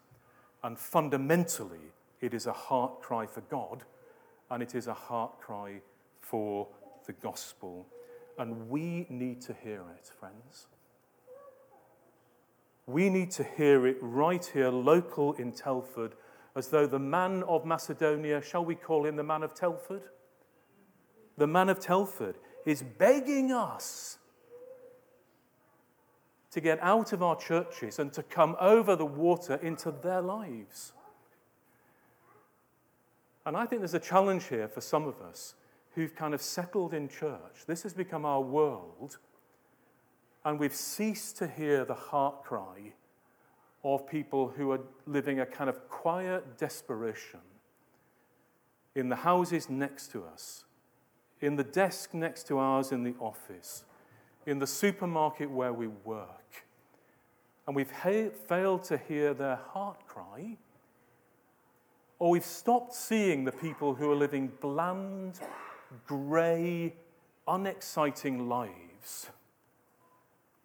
and 0.64 0.79
fundamentally, 0.79 1.92
it 2.21 2.33
is 2.33 2.47
a 2.47 2.53
heart 2.53 3.03
cry 3.03 3.27
for 3.27 3.42
God, 3.42 3.85
and 4.51 4.62
it 4.62 4.75
is 4.75 4.87
a 4.87 4.95
heart 4.95 5.40
cry 5.40 5.81
for 6.21 6.68
the 7.07 7.12
gospel. 7.12 7.87
And 8.38 8.71
we 8.71 9.07
need 9.11 9.42
to 9.42 9.55
hear 9.62 9.83
it, 9.99 10.11
friends. 10.18 10.66
We 12.87 13.11
need 13.11 13.31
to 13.33 13.45
hear 13.45 13.87
it 13.87 13.99
right 14.01 14.45
here, 14.45 14.71
local 14.71 15.35
in 15.35 15.53
Telford, 15.53 16.14
as 16.57 16.68
though 16.68 16.87
the 16.87 16.99
man 16.99 17.42
of 17.45 17.66
Macedonia, 17.66 18.42
shall 18.42 18.64
we 18.64 18.75
call 18.75 19.05
him 19.05 19.16
the 19.16 19.23
man 19.23 19.42
of 19.42 19.55
Telford? 19.55 20.03
The 21.37 21.47
man 21.47 21.68
of 21.68 21.81
Telford 21.81 22.37
is 22.64 22.83
begging 22.83 23.53
us 23.53 24.18
to 26.53 26.61
get 26.61 26.79
out 26.83 27.12
of 27.12 27.23
our 27.23 27.37
churches 27.37 27.99
and 27.99 28.12
to 28.12 28.23
come 28.23 28.57
over 28.61 28.95
the 28.95 29.07
water 29.07 29.55
into 29.62 29.91
their 29.91 30.21
lives. 30.21 30.93
And 33.45 33.57
I 33.57 33.67
think 33.67 33.81
there's 33.81 33.95
a 33.95 33.99
challenge 33.99 34.45
here 34.45 34.69
for 34.69 34.81
some 34.81 35.07
of 35.07 35.21
us 35.21 35.55
who've 35.95 36.15
kind 36.15 36.35
of 36.35 36.41
settled 36.41 36.95
in 36.95 37.09
church. 37.09 37.67
This 37.67 37.83
has 37.83 37.93
become 37.93 38.25
our 38.25 38.41
world 38.41 39.19
and 40.45 40.59
we've 40.59 40.75
ceased 40.75 41.38
to 41.38 41.47
hear 41.47 41.85
the 41.85 41.95
heart 41.95 42.45
cry 42.45 42.93
of 43.85 44.07
people 44.09 44.49
who 44.57 44.71
are 44.73 44.81
living 45.07 45.41
a 45.41 45.47
kind 45.47 45.71
of 45.71 45.88
quiet 45.88 46.59
desperation 46.59 47.41
in 48.95 49.09
the 49.09 49.17
houses 49.17 49.71
next 49.71 50.11
to 50.12 50.25
us, 50.25 50.65
in 51.41 51.57
the 51.57 51.65
desk 51.65 52.12
next 52.12 52.47
to 52.49 52.59
ours 52.59 52.93
in 52.93 53.03
the 53.05 53.15
office, 53.19 53.85
in 54.47 54.59
the 54.59 54.67
supermarket 54.67 55.51
where 55.51 55.73
we 55.73 55.87
work, 55.87 56.65
and 57.67 57.77
we've 57.77 57.91
ha- 57.91 58.31
failed 58.49 58.85
to 58.85 58.99
hear 58.99 59.35
their 59.35 59.57
heart 59.57 60.07
cry, 60.07 60.57
or 62.19 62.31
we've 62.31 62.45
stopped 62.45 62.95
seeing 62.95 63.45
the 63.45 63.53
people 63.53 63.95
who 63.95 64.11
are 64.11 64.17
living 64.17 64.53
bland, 64.61 65.41
grey, 66.07 66.95
unexciting 67.47 68.49
lives, 68.49 69.31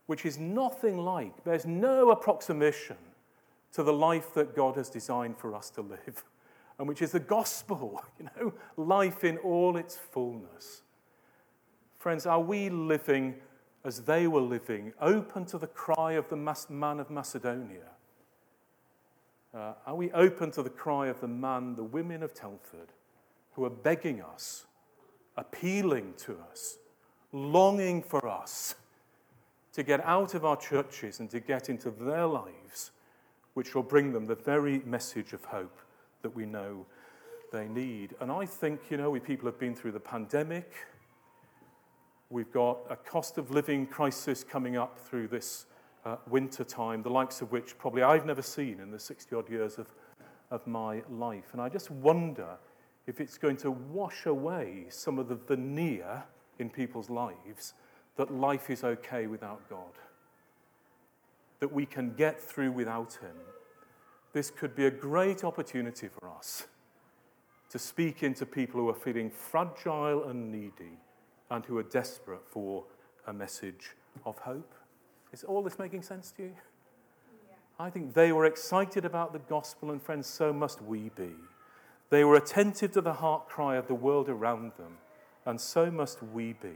which 0.06 0.26
is 0.26 0.38
nothing 0.38 0.98
like, 0.98 1.44
there's 1.44 1.66
no 1.66 2.12
approximation 2.12 2.98
to 3.74 3.84
the 3.84 3.94
life 3.94 4.34
that 4.34 4.56
God 4.56 4.76
has 4.76 4.90
designed 4.90 5.38
for 5.38 5.56
us 5.56 5.70
to 5.72 5.82
live, 5.82 6.24
and 6.80 6.88
which 6.88 7.02
is 7.02 7.12
the 7.12 7.20
gospel, 7.20 8.04
you 8.20 8.28
know, 8.38 8.54
life 8.76 9.24
in 9.24 9.38
all 9.40 9.78
its 9.78 9.96
fullness. 9.96 10.84
Friends, 11.98 12.26
are 12.26 12.40
we 12.40 12.70
living 12.70 13.36
as 13.84 14.02
they 14.02 14.28
were 14.28 14.42
living, 14.42 14.94
open 15.00 15.46
to 15.46 15.58
the 15.58 15.68
cry 15.68 16.14
of 16.14 16.30
the 16.30 16.36
man 16.70 17.00
of 17.00 17.10
Macedonia? 17.10 17.92
Uh, 19.54 19.74
are 19.86 19.96
we 19.96 20.12
open 20.12 20.52
to 20.52 20.62
the 20.62 20.70
cry 20.70 21.08
of 21.08 21.22
the 21.22 21.28
man, 21.28 21.76
the 21.76 21.84
women 21.84 22.22
of 22.22 22.34
Telford, 22.34 22.92
who 23.54 23.66
are 23.66 23.72
begging 23.72 24.22
us, 24.22 24.66
appealing 25.36 26.14
to 26.18 26.38
us, 26.52 26.78
longing 27.32 28.04
for 28.04 28.28
us 28.28 28.76
to 29.74 29.84
get 29.84 30.04
out 30.06 30.34
of 30.34 30.46
our 30.46 30.58
churches 30.58 31.20
and 31.20 31.30
to 31.30 31.40
get 31.40 31.70
into 31.70 31.90
their 31.90 32.26
lives, 32.26 32.92
which 33.54 33.74
will 33.74 33.84
bring 33.84 34.14
them 34.14 34.26
the 34.26 34.36
very 34.36 34.80
message 34.86 35.34
of 35.34 35.44
hope 35.46 35.80
that 36.22 36.36
we 36.36 36.46
know 36.46 36.86
they 37.52 37.68
need? 37.68 38.16
And 38.20 38.32
I 38.32 38.46
think, 38.46 38.92
you 38.92 38.98
know, 38.98 39.10
we 39.10 39.20
people 39.20 39.46
have 39.48 39.60
been 39.60 39.76
through 39.76 39.94
the 39.94 40.00
pandemic. 40.00 40.72
We've 42.30 42.52
got 42.52 42.80
a 42.90 42.98
cost 42.98 43.38
of 43.38 43.52
living 43.52 43.88
crisis 43.88 44.44
coming 44.44 44.76
up 44.76 45.00
through 45.00 45.30
this 45.30 45.66
uh, 46.04 46.18
winter 46.30 46.66
time, 46.66 47.02
the 47.02 47.10
likes 47.10 47.42
of 47.42 47.54
which 47.54 47.78
probably 47.78 48.04
I've 48.04 48.26
never 48.26 48.42
seen 48.42 48.82
in 48.82 48.92
the 48.92 49.00
60 49.00 49.34
odd 49.34 49.50
years 49.50 49.78
of, 49.78 49.88
of 50.52 50.68
my 50.68 51.04
life. 51.10 51.54
And 51.54 51.62
I 51.62 51.70
just 51.70 51.90
wonder 51.90 52.58
if 53.08 53.22
it's 53.22 53.38
going 53.38 53.56
to 53.58 53.72
wash 53.72 54.26
away 54.26 54.88
some 54.90 55.20
of 55.20 55.30
the 55.30 55.36
veneer 55.36 56.24
in 56.60 56.70
people's 56.70 57.10
lives 57.10 57.74
that 58.18 58.34
life 58.34 58.70
is 58.70 58.84
okay 58.84 59.28
without 59.28 59.70
God, 59.70 59.94
that 61.62 61.72
we 61.72 61.86
can 61.86 62.14
get 62.16 62.42
through 62.42 62.74
without 62.74 63.14
Him. 63.22 63.36
This 64.34 64.52
could 64.52 64.76
be 64.76 64.86
a 64.86 64.92
great 64.92 65.46
opportunity 65.46 66.10
for 66.10 66.30
us 66.30 66.68
to 67.70 67.80
speak 67.80 68.22
into 68.22 68.46
people 68.46 68.82
who 68.82 68.90
are 68.90 68.94
feeling 68.94 69.30
fragile 69.30 70.26
and 70.26 70.52
needy 70.52 70.98
and 71.50 71.66
who 71.66 71.78
are 71.78 71.84
desperate 71.84 72.46
for 72.46 72.84
a 73.26 73.34
message 73.34 73.92
of 74.26 74.38
hope. 74.40 74.74
Is 75.34 75.44
all 75.44 75.62
this 75.62 75.80
making 75.80 76.02
sense 76.02 76.32
to 76.38 76.44
you? 76.44 76.54
Yeah. 77.50 77.56
I 77.80 77.90
think 77.90 78.14
they 78.14 78.32
were 78.32 78.46
excited 78.46 79.06
about 79.06 79.34
the 79.34 79.40
gospel, 79.40 79.92
and 79.92 80.02
friends, 80.02 80.28
so 80.28 80.54
must 80.54 80.82
we 80.82 81.10
be. 81.16 81.32
They 82.10 82.24
were 82.24 82.36
attentive 82.36 82.94
to 82.94 83.02
the 83.02 83.14
heart 83.14 83.50
cry 83.50 83.76
of 83.76 83.88
the 83.88 83.94
world 83.94 84.30
around 84.30 84.74
them, 84.78 84.98
and 85.46 85.60
so 85.60 85.92
must 85.92 86.24
we 86.24 86.54
be. 86.54 86.76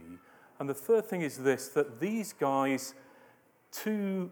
And 0.58 0.68
the 0.68 0.74
third 0.74 1.06
thing 1.06 1.22
is 1.22 1.38
this 1.38 1.68
that 1.68 2.00
these 2.00 2.32
guys, 2.32 2.94
two 3.70 4.30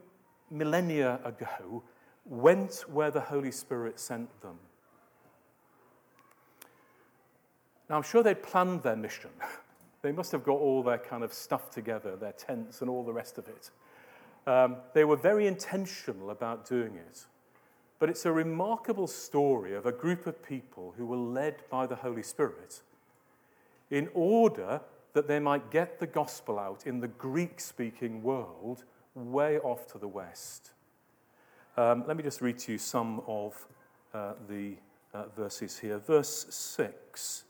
millennia 0.50 1.20
ago, 1.24 1.83
went 2.26 2.85
where 2.87 3.11
the 3.11 3.20
Holy 3.20 3.50
Spirit 3.50 3.98
sent 3.98 4.40
them. 4.42 4.59
Now, 7.88 7.96
I'm 7.96 8.03
sure 8.03 8.22
they'd 8.22 8.42
planned 8.42 8.83
their 8.83 8.96
mission. 8.96 9.31
They 10.03 10.13
must 10.13 10.33
have 10.33 10.45
got 10.45 10.59
all 10.59 10.83
their 10.83 10.99
kind 10.99 11.23
of 11.23 11.33
stuff 11.33 11.71
together, 11.71 12.17
their 12.17 12.33
tents 12.33 12.81
and 12.81 12.89
all 12.89 13.05
the 13.05 13.13
rest 13.13 13.39
of 13.39 13.49
it. 13.49 13.71
Um, 14.47 14.77
they 14.95 15.05
were 15.05 15.17
very 15.17 15.47
intentional 15.47 16.31
about 16.31 16.67
doing 16.67 16.95
it. 16.95 17.27
But 17.99 18.09
it's 18.09 18.25
a 18.25 18.33
remarkable 18.33 19.07
story 19.07 19.75
of 19.75 19.85
a 19.85 19.93
group 19.93 20.27
of 20.27 20.43
people 20.43 20.95
who 20.97 21.05
were 21.05 21.19
led 21.19 21.57
by 21.69 21.87
the 21.87 21.97
Holy 21.97 22.23
Spirit 22.23 22.81
in 23.91 24.09
order 24.15 24.81
that 25.13 25.29
they 25.29 25.39
might 25.39 25.71
get 25.71 26.01
the 26.01 26.07
gospel 26.07 26.59
out 26.59 26.87
in 26.87 27.01
the 27.01 27.09
Greek 27.09 27.61
speaking 27.61 28.23
world 28.23 28.85
way 29.15 29.59
off 29.59 29.87
to 29.89 29.99
the 29.99 30.09
west. 30.09 30.71
Um, 31.77 32.05
let 32.07 32.17
me 32.17 32.23
just 32.23 32.41
read 32.41 32.59
to 32.61 32.73
you 32.73 32.79
some 32.79 33.23
of 33.27 33.67
uh, 34.15 34.33
the 34.49 34.77
uh, 35.13 35.25
verses 35.37 35.79
here. 35.79 35.99
Verse 35.99 36.47
6 36.49 37.45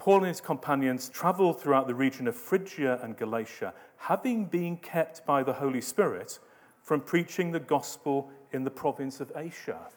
Paul 0.00 0.18
and 0.18 0.28
his 0.28 0.40
companions 0.40 1.10
traveled 1.10 1.60
throughout 1.60 1.86
the 1.86 1.94
region 1.94 2.26
of 2.26 2.34
Phrygia 2.34 2.98
and 3.02 3.18
Galatia, 3.18 3.74
having 3.98 4.46
been 4.46 4.78
kept 4.78 5.26
by 5.26 5.42
the 5.42 5.52
Holy 5.52 5.82
Spirit 5.82 6.38
from 6.82 7.02
preaching 7.02 7.52
the 7.52 7.60
gospel 7.60 8.30
in 8.50 8.64
the 8.64 8.70
province 8.70 9.20
of 9.20 9.30
Asia. 9.36 9.88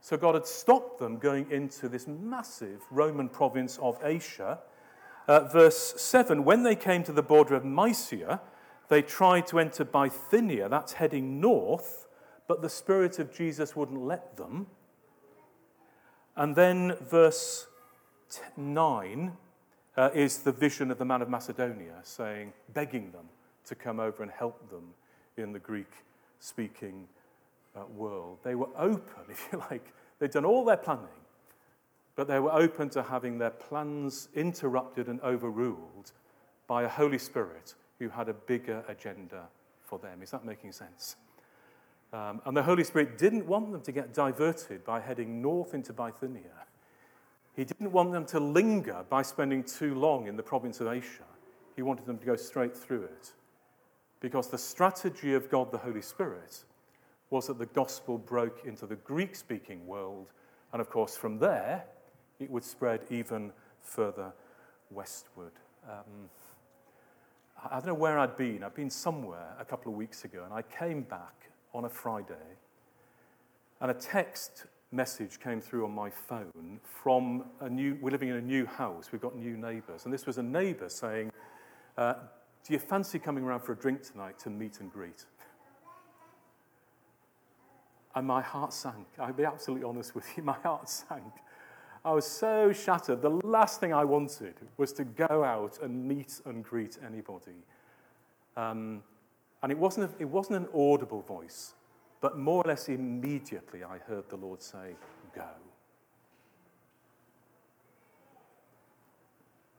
So 0.00 0.16
God 0.16 0.36
had 0.36 0.46
stopped 0.46 1.00
them 1.00 1.18
going 1.18 1.50
into 1.50 1.88
this 1.88 2.06
massive 2.06 2.82
Roman 2.88 3.28
province 3.28 3.78
of 3.82 3.98
Asia. 4.02 4.60
Uh, 5.26 5.40
verse 5.40 5.94
7 6.00 6.44
When 6.44 6.62
they 6.62 6.76
came 6.76 7.02
to 7.02 7.12
the 7.12 7.20
border 7.20 7.56
of 7.56 7.64
Mysia, 7.64 8.40
they 8.88 9.02
tried 9.02 9.48
to 9.48 9.58
enter 9.58 9.84
Bithynia, 9.84 10.68
that's 10.68 10.92
heading 10.92 11.40
north, 11.40 12.06
but 12.46 12.62
the 12.62 12.68
Spirit 12.68 13.18
of 13.18 13.34
Jesus 13.34 13.74
wouldn't 13.74 14.00
let 14.00 14.36
them. 14.36 14.68
And 16.36 16.54
then 16.54 16.96
verse 17.00 17.66
9 18.56 19.32
uh, 19.96 20.10
is 20.14 20.38
the 20.38 20.52
vision 20.52 20.90
of 20.90 20.98
the 20.98 21.04
man 21.04 21.22
of 21.22 21.28
Macedonia 21.28 21.98
saying, 22.02 22.52
begging 22.72 23.10
them 23.12 23.26
to 23.66 23.74
come 23.74 24.00
over 24.00 24.22
and 24.22 24.30
help 24.30 24.70
them 24.70 24.94
in 25.36 25.52
the 25.52 25.58
Greek 25.58 25.90
speaking 26.38 27.06
uh, 27.76 27.84
world. 27.96 28.38
They 28.42 28.54
were 28.54 28.68
open, 28.76 29.24
if 29.30 29.48
you 29.52 29.62
like. 29.70 29.92
They'd 30.18 30.30
done 30.30 30.44
all 30.44 30.64
their 30.64 30.76
planning, 30.76 31.08
but 32.14 32.28
they 32.28 32.38
were 32.38 32.52
open 32.52 32.90
to 32.90 33.02
having 33.02 33.38
their 33.38 33.50
plans 33.50 34.28
interrupted 34.34 35.08
and 35.08 35.20
overruled 35.22 36.12
by 36.66 36.82
a 36.82 36.88
Holy 36.88 37.18
Spirit 37.18 37.74
who 37.98 38.08
had 38.08 38.28
a 38.28 38.34
bigger 38.34 38.84
agenda 38.88 39.44
for 39.84 39.98
them. 39.98 40.22
Is 40.22 40.30
that 40.30 40.44
making 40.44 40.72
sense? 40.72 41.16
Um, 42.12 42.40
and 42.44 42.56
the 42.56 42.62
Holy 42.62 42.84
Spirit 42.84 43.18
didn't 43.18 43.46
want 43.46 43.70
them 43.70 43.82
to 43.82 43.92
get 43.92 44.12
diverted 44.12 44.84
by 44.84 45.00
heading 45.00 45.40
north 45.40 45.74
into 45.74 45.92
Bithynia. 45.92 46.66
He 47.60 47.66
didn't 47.66 47.92
want 47.92 48.12
them 48.12 48.24
to 48.28 48.40
linger 48.40 49.04
by 49.10 49.20
spending 49.20 49.62
too 49.62 49.94
long 49.94 50.28
in 50.28 50.34
the 50.34 50.42
province 50.42 50.80
of 50.80 50.86
Asia. 50.86 51.28
He 51.76 51.82
wanted 51.82 52.06
them 52.06 52.16
to 52.16 52.24
go 52.24 52.34
straight 52.34 52.74
through 52.74 53.02
it. 53.02 53.32
Because 54.20 54.48
the 54.48 54.56
strategy 54.56 55.34
of 55.34 55.50
God 55.50 55.70
the 55.70 55.76
Holy 55.76 56.00
Spirit 56.00 56.64
was 57.28 57.48
that 57.48 57.58
the 57.58 57.66
gospel 57.66 58.16
broke 58.16 58.64
into 58.64 58.86
the 58.86 58.96
Greek 58.96 59.36
speaking 59.36 59.86
world, 59.86 60.28
and 60.72 60.80
of 60.80 60.88
course, 60.88 61.18
from 61.18 61.38
there, 61.38 61.84
it 62.38 62.50
would 62.50 62.64
spread 62.64 63.02
even 63.10 63.52
further 63.82 64.32
westward. 64.90 65.52
Um, 65.86 66.30
I 67.70 67.74
don't 67.74 67.88
know 67.88 67.92
where 67.92 68.18
I'd 68.18 68.38
been. 68.38 68.64
I'd 68.64 68.72
been 68.72 68.88
somewhere 68.88 69.54
a 69.60 69.66
couple 69.66 69.92
of 69.92 69.98
weeks 69.98 70.24
ago, 70.24 70.44
and 70.44 70.54
I 70.54 70.62
came 70.62 71.02
back 71.02 71.50
on 71.74 71.84
a 71.84 71.90
Friday, 71.90 72.56
and 73.82 73.90
a 73.90 73.94
text 73.94 74.64
message 74.92 75.38
came 75.38 75.60
through 75.60 75.84
on 75.84 75.92
my 75.92 76.10
phone 76.10 76.80
from 76.82 77.44
a 77.60 77.68
new, 77.68 77.96
we're 78.00 78.10
living 78.10 78.28
in 78.28 78.36
a 78.36 78.40
new 78.40 78.66
house, 78.66 79.10
we've 79.12 79.20
got 79.20 79.36
new 79.36 79.56
neighbours. 79.56 80.04
And 80.04 80.12
this 80.12 80.26
was 80.26 80.38
a 80.38 80.42
neighbour 80.42 80.88
saying, 80.88 81.30
uh, 81.96 82.14
Do 82.66 82.72
you 82.72 82.78
fancy 82.78 83.18
coming 83.18 83.44
around 83.44 83.60
for 83.60 83.72
a 83.72 83.76
drink 83.76 84.02
tonight 84.02 84.38
to 84.40 84.50
meet 84.50 84.80
and 84.80 84.92
greet? 84.92 85.26
And 88.14 88.26
my 88.26 88.42
heart 88.42 88.72
sank. 88.72 89.06
I'll 89.20 89.32
be 89.32 89.44
absolutely 89.44 89.86
honest 89.86 90.14
with 90.14 90.26
you, 90.36 90.42
my 90.42 90.58
heart 90.64 90.88
sank. 90.88 91.32
I 92.04 92.12
was 92.12 92.26
so 92.26 92.72
shattered. 92.72 93.20
The 93.22 93.28
last 93.28 93.78
thing 93.78 93.92
I 93.92 94.04
wanted 94.04 94.54
was 94.78 94.92
to 94.94 95.04
go 95.04 95.44
out 95.44 95.78
and 95.82 96.08
meet 96.08 96.40
and 96.46 96.64
greet 96.64 96.98
anybody. 97.06 97.64
Um, 98.56 99.02
and 99.62 99.70
it 99.70 99.78
wasn't, 99.78 100.10
a, 100.10 100.22
it 100.22 100.28
wasn't 100.28 100.56
an 100.56 100.68
audible 100.74 101.20
voice. 101.20 101.74
But 102.20 102.38
more 102.38 102.62
or 102.64 102.68
less 102.68 102.88
immediately, 102.88 103.82
I 103.82 103.98
heard 103.98 104.28
the 104.28 104.36
Lord 104.36 104.62
say, 104.62 104.94
Go. 105.34 105.46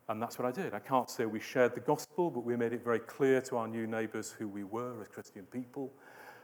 And 0.09 0.21
that's 0.21 0.37
what 0.37 0.45
I 0.45 0.51
did. 0.51 0.73
I 0.73 0.79
can't 0.79 1.09
say 1.09 1.25
we 1.25 1.39
shared 1.39 1.73
the 1.73 1.79
gospel, 1.79 2.29
but 2.29 2.43
we 2.43 2.57
made 2.57 2.73
it 2.73 2.83
very 2.83 2.99
clear 2.99 3.39
to 3.41 3.57
our 3.57 3.67
new 3.67 3.87
neighbours 3.87 4.31
who 4.31 4.47
we 4.47 4.65
were 4.65 5.01
as 5.01 5.07
Christian 5.07 5.45
people. 5.45 5.89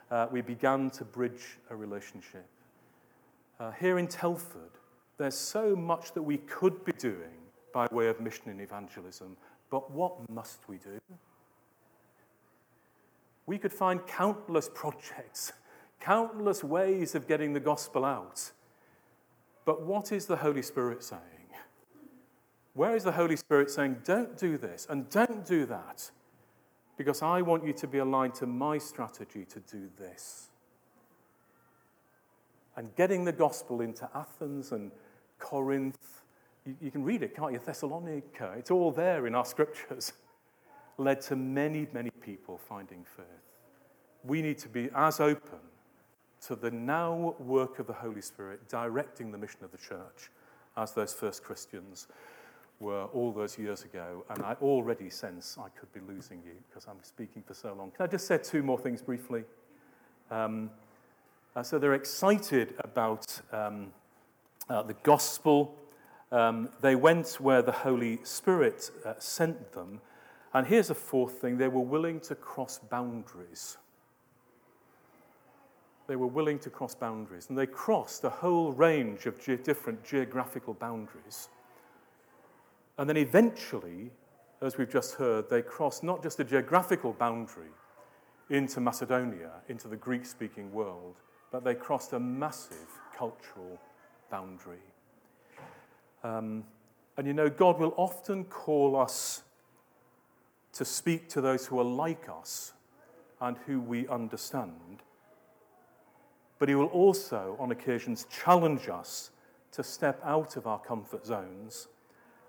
Uh, 0.10 0.28
we 0.32 0.40
began 0.40 0.90
to 0.92 1.04
bridge 1.04 1.58
a 1.70 1.76
relationship. 1.76 2.46
Uh, 3.60 3.72
here 3.72 3.98
in 3.98 4.08
Telford, 4.08 4.72
there's 5.18 5.36
so 5.36 5.76
much 5.76 6.14
that 6.14 6.22
we 6.22 6.38
could 6.38 6.86
be 6.86 6.94
doing 6.94 7.42
by 7.74 7.88
way 7.92 8.08
of 8.08 8.22
mission 8.22 8.50
and 8.50 8.62
evangelism, 8.62 9.36
but 9.70 9.92
what 9.92 10.30
must 10.30 10.60
we 10.70 10.78
do? 10.78 11.00
We 13.48 13.58
could 13.58 13.74
find 13.74 14.06
countless 14.08 14.70
projects 14.74 15.52
countless 16.00 16.64
ways 16.64 17.16
of 17.16 17.28
getting 17.28 17.54
the 17.54 17.60
gospel 17.60 18.06
out. 18.06 18.52
But 19.66 19.82
what 19.82 20.12
is 20.12 20.26
the 20.26 20.38
Holy 20.38 20.62
Spirit 20.62 21.04
saying? 21.04 21.22
Where 22.74 22.96
is 22.96 23.04
the 23.04 23.12
Holy 23.12 23.36
Spirit 23.36 23.72
saying, 23.72 23.98
don't 24.06 24.38
do 24.38 24.58
this 24.58 24.88
and 24.90 25.10
don't 25.10 25.46
do 25.46 25.66
that? 25.66 26.12
because 26.98 27.22
I 27.22 27.44
want 27.44 27.64
you 27.64 27.74
to 27.74 27.88
be 27.88 28.00
aligned 28.00 28.34
to 28.36 28.48
my 28.48 28.80
strategy 28.80 29.46
to 29.46 29.60
do 29.60 29.90
this. 29.98 30.50
And 32.76 32.94
getting 32.96 33.24
the 33.24 33.32
gospel 33.32 33.82
into 33.82 34.10
Athens 34.14 34.72
and 34.72 34.92
Corinth, 35.40 36.24
you, 36.66 36.76
you 36.82 36.92
can 36.92 37.04
read 37.04 37.24
it, 37.24 37.36
can't 37.36 37.54
you? 37.54 37.60
Thessalonica, 37.64 38.56
it's 38.58 38.72
all 38.72 38.92
there 38.92 39.28
in 39.28 39.36
our 39.36 39.46
scriptures, 39.46 40.14
led 40.98 41.22
to 41.22 41.36
many, 41.36 41.88
many 41.94 42.10
people 42.10 42.58
finding 42.58 43.06
faith. 43.16 43.26
We 44.24 44.42
need 44.42 44.58
to 44.60 44.70
be 44.70 44.90
as 44.96 45.20
open 45.20 45.60
to 46.41 46.56
the 46.56 46.71
now 46.71 47.36
work 47.39 47.80
of 47.80 47.88
the 47.88 47.93
Holy 47.93 48.21
Spirit 48.21 48.69
directing 48.69 49.32
the 49.32 49.38
mission 49.38 49.63
of 49.63 49.71
the 49.71 49.78
church 49.78 50.30
as 50.76 50.93
those 50.93 51.13
first 51.13 51.43
Christians 51.43 52.08
were 52.80 53.06
all 53.06 53.32
those 53.32 53.58
years 53.58 53.84
ago. 53.84 54.23
And 54.30 54.43
I 54.43 54.54
already 54.62 55.10
sense 55.10 55.58
I 55.60 55.69
could 55.69 55.91
be 55.93 56.00
losing 56.08 56.41
you 56.45 56.54
because 56.69 56.88
I'm 56.88 57.02
speaking 57.04 57.41
for 57.41 57.54
so 57.54 57.73
long. 57.73 57.91
Can 57.91 58.06
I 58.06 58.08
just 58.08 58.28
say 58.28 58.38
two 58.38 58.62
more 58.62 58.78
things 58.78 59.02
briefly? 59.02 59.43
Um, 60.30 60.69
uh, 61.56 61.63
so 61.63 61.80
they're 61.80 61.95
excited 61.95 62.76
about 62.80 63.41
um, 63.52 63.91
uh, 64.69 64.84
the 64.84 64.93
gospel. 65.02 65.76
Um, 66.32 66.69
they 66.82 66.95
went 66.95 67.38
where 67.39 67.62
the 67.62 67.71
Holy 67.71 68.19
Spirit 68.23 68.91
uh, 69.06 69.13
sent 69.17 69.71
them. 69.71 70.02
And 70.54 70.67
here's 70.67 70.89
a 70.89 70.95
fourth 70.95 71.41
thing 71.41 71.58
they 71.58 71.67
were 71.67 71.82
willing 71.82 72.19
to 72.21 72.36
cross 72.36 72.80
boundaries. 72.80 73.78
They 76.08 76.15
were 76.15 76.28
willing 76.28 76.60
to 76.60 76.70
cross 76.70 76.96
boundaries. 76.96 77.48
And 77.50 77.58
they 77.58 77.67
crossed 77.67 78.24
a 78.24 78.30
whole 78.30 78.72
range 78.72 79.26
of 79.26 79.39
ge- 79.39 79.62
different 79.63 80.04
geographical 80.04 80.74
boundaries. 80.74 81.50
And 82.98 83.10
then 83.10 83.17
eventually, 83.17 84.12
as 84.62 84.78
we've 84.78 84.89
just 84.89 85.15
heard, 85.15 85.50
they 85.50 85.62
crossed 85.62 86.04
not 86.04 86.24
just 86.24 86.39
a 86.39 86.43
geographical 86.43 87.13
boundary 87.13 87.70
into 88.50 88.80
Macedonia, 88.80 89.52
into 89.67 89.88
the 89.88 89.98
Greek 89.98 90.26
speaking 90.26 90.72
world, 90.72 91.15
but 91.52 91.63
they 91.63 91.76
crossed 91.76 92.13
a 92.13 92.20
massive 92.20 92.88
cultural 93.15 93.80
boundary. 94.32 94.80
Um, 96.24 96.63
and 97.17 97.28
you 97.28 97.34
know, 97.34 97.50
God 97.50 97.80
will 97.80 97.93
often 97.98 98.46
call 98.46 98.96
us 98.96 99.43
to 100.74 100.86
speak 100.86 101.28
to 101.30 101.41
those 101.41 101.65
who 101.65 101.80
are 101.80 101.84
like 101.84 102.30
us 102.30 102.74
and 103.41 103.58
who 103.65 103.80
we 103.80 104.08
understand. 104.08 105.04
But 106.60 106.70
He 106.70 106.76
will 106.76 106.88
also, 106.88 107.56
on 107.60 107.72
occasions, 107.72 108.26
challenge 108.30 108.89
us 108.89 109.32
to 109.72 109.84
step 109.84 110.20
out 110.24 110.58
of 110.58 110.65
our 110.65 110.80
comfort 110.80 111.26
zones 111.26 111.88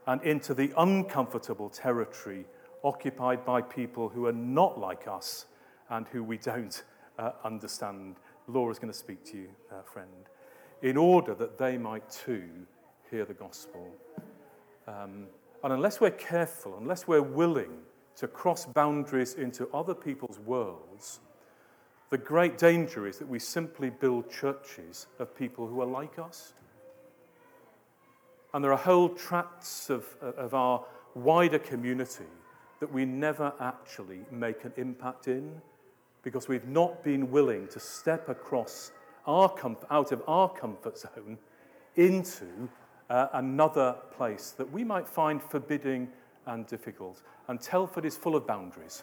and 0.06 0.22
into 0.22 0.54
the 0.54 0.72
uncomfortable 0.78 1.68
territory 1.68 2.46
occupied 2.84 3.44
by 3.44 3.60
people 3.60 4.08
who 4.08 4.26
are 4.26 4.32
not 4.32 4.78
like 4.78 5.06
us 5.06 5.46
and 5.90 6.06
who 6.08 6.22
we 6.22 6.38
don't 6.38 6.84
uh, 7.18 7.32
understand. 7.44 8.16
Laura's 8.46 8.78
going 8.78 8.92
to 8.92 8.98
speak 8.98 9.24
to 9.26 9.36
you, 9.36 9.48
uh, 9.70 9.82
friend, 9.82 10.08
in 10.82 10.96
order 10.96 11.34
that 11.34 11.58
they 11.58 11.76
might 11.76 12.08
too 12.10 12.48
hear 13.10 13.24
the 13.24 13.34
gospel. 13.34 13.88
Um, 14.86 15.26
and 15.62 15.72
unless 15.72 16.00
we're 16.00 16.10
careful, 16.10 16.78
unless 16.78 17.06
we're 17.06 17.20
willing 17.20 17.80
to 18.16 18.28
cross 18.28 18.64
boundaries 18.64 19.34
into 19.34 19.68
other 19.74 19.94
people's 19.94 20.38
worlds, 20.38 21.20
the 22.10 22.18
great 22.18 22.56
danger 22.56 23.06
is 23.06 23.18
that 23.18 23.28
we 23.28 23.38
simply 23.38 23.90
build 23.90 24.30
churches 24.30 25.06
of 25.18 25.36
people 25.36 25.66
who 25.66 25.80
are 25.80 25.86
like 25.86 26.18
us. 26.18 26.54
And 28.54 28.64
there 28.64 28.72
are 28.72 28.78
whole 28.78 29.10
tracts 29.10 29.90
of, 29.90 30.06
of 30.22 30.54
our 30.54 30.84
wider 31.14 31.58
community 31.58 32.24
that 32.80 32.90
we 32.90 33.04
never 33.04 33.52
actually 33.60 34.20
make 34.30 34.64
an 34.64 34.72
impact 34.76 35.28
in 35.28 35.60
because 36.22 36.48
we've 36.48 36.68
not 36.68 37.02
been 37.04 37.30
willing 37.30 37.68
to 37.68 37.80
step 37.80 38.28
across 38.28 38.92
our 39.26 39.54
out 39.90 40.12
of 40.12 40.22
our 40.26 40.48
comfort 40.48 40.98
zone 40.98 41.36
into 41.96 42.46
uh, 43.10 43.28
another 43.34 43.94
place 44.16 44.52
that 44.52 44.70
we 44.70 44.84
might 44.84 45.08
find 45.08 45.42
forbidding 45.42 46.08
and 46.46 46.66
difficult. 46.66 47.22
And 47.48 47.60
Telford 47.60 48.04
is 48.04 48.16
full 48.16 48.36
of 48.36 48.46
boundaries. 48.46 49.02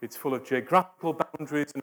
It's 0.00 0.16
full 0.16 0.34
of 0.34 0.44
geographical 0.44 1.14
boundaries 1.14 1.72
and 1.74 1.82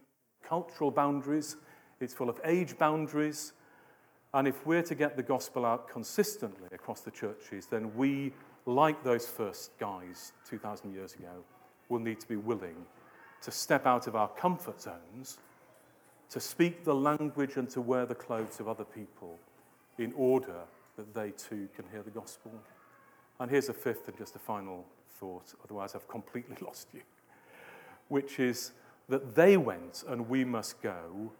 cultural 0.51 0.91
boundaries. 0.91 1.55
It's 2.01 2.13
full 2.13 2.29
of 2.29 2.37
age 2.43 2.77
boundaries. 2.77 3.53
And 4.33 4.49
if 4.49 4.65
we're 4.65 4.83
to 4.83 4.95
get 4.95 5.15
the 5.15 5.23
gospel 5.23 5.65
out 5.65 5.87
consistently 5.87 6.67
across 6.73 6.99
the 6.99 7.11
churches, 7.11 7.67
then 7.67 7.95
we, 7.95 8.33
like 8.65 9.01
those 9.01 9.25
first 9.25 9.71
guys 9.79 10.33
2,000 10.49 10.93
years 10.93 11.15
ago, 11.15 11.45
will 11.87 11.99
need 11.99 12.19
to 12.19 12.27
be 12.27 12.35
willing 12.35 12.75
to 13.43 13.49
step 13.49 13.87
out 13.87 14.07
of 14.07 14.15
our 14.17 14.27
comfort 14.27 14.81
zones, 14.81 15.37
to 16.29 16.41
speak 16.41 16.83
the 16.83 16.95
language 16.95 17.55
and 17.55 17.69
to 17.69 17.79
wear 17.79 18.05
the 18.05 18.15
clothes 18.15 18.59
of 18.59 18.67
other 18.67 18.83
people 18.83 19.39
in 19.99 20.11
order 20.17 20.59
that 20.97 21.13
they 21.13 21.31
too 21.31 21.69
can 21.73 21.85
hear 21.93 22.03
the 22.03 22.11
gospel. 22.11 22.51
And 23.39 23.49
here's 23.49 23.69
a 23.69 23.73
fifth 23.73 24.09
and 24.09 24.17
just 24.17 24.35
a 24.35 24.39
final 24.39 24.85
thought, 25.17 25.53
otherwise, 25.63 25.95
I've 25.95 26.09
completely 26.09 26.57
lost 26.61 26.89
you, 26.93 27.01
which 28.09 28.37
is 28.37 28.73
that 29.11 29.35
they 29.35 29.57
went 29.57 30.05
and 30.07 30.29
we 30.29 30.45
must 30.45 30.81
go 30.81 31.31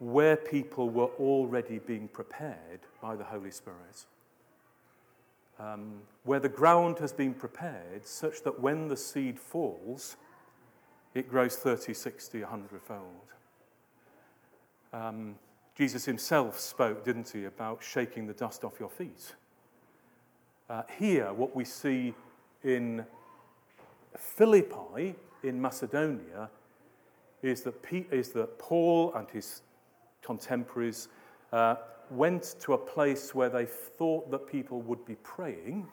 where 0.00 0.36
people 0.36 0.90
were 0.90 1.10
already 1.20 1.78
being 1.78 2.08
prepared 2.08 2.80
by 3.00 3.14
the 3.14 3.22
Holy 3.22 3.52
Spirit. 3.52 4.04
Um, 5.60 6.00
where 6.24 6.40
the 6.40 6.48
ground 6.48 6.98
has 6.98 7.12
been 7.12 7.34
prepared 7.34 8.04
such 8.04 8.42
that 8.42 8.58
when 8.58 8.88
the 8.88 8.96
seed 8.96 9.38
falls, 9.38 10.16
it 11.14 11.30
grows 11.30 11.54
30, 11.54 11.94
60, 11.94 12.40
100 12.40 12.82
fold. 12.82 13.00
Um, 14.92 15.36
Jesus 15.76 16.04
himself 16.04 16.58
spoke, 16.58 17.04
didn't 17.04 17.28
he, 17.28 17.44
about 17.44 17.80
shaking 17.80 18.26
the 18.26 18.34
dust 18.34 18.64
off 18.64 18.80
your 18.80 18.90
feet. 18.90 19.36
Uh, 20.68 20.82
here, 20.98 21.32
what 21.32 21.54
we 21.54 21.64
see 21.64 22.12
in 22.64 23.06
Philippi, 24.16 25.14
in 25.44 25.62
Macedonia, 25.62 26.50
is 27.42 27.62
that, 27.62 27.74
is 27.90 28.30
that 28.30 28.58
Paul 28.58 29.12
and 29.14 29.28
his 29.30 29.62
contemporaries 30.22 31.08
uh, 31.52 31.76
went 32.10 32.56
to 32.60 32.74
a 32.74 32.78
place 32.78 33.34
where 33.34 33.48
they 33.48 33.66
thought 33.66 34.30
that 34.30 34.46
people 34.46 34.80
would 34.82 35.04
be 35.04 35.16
praying. 35.16 35.88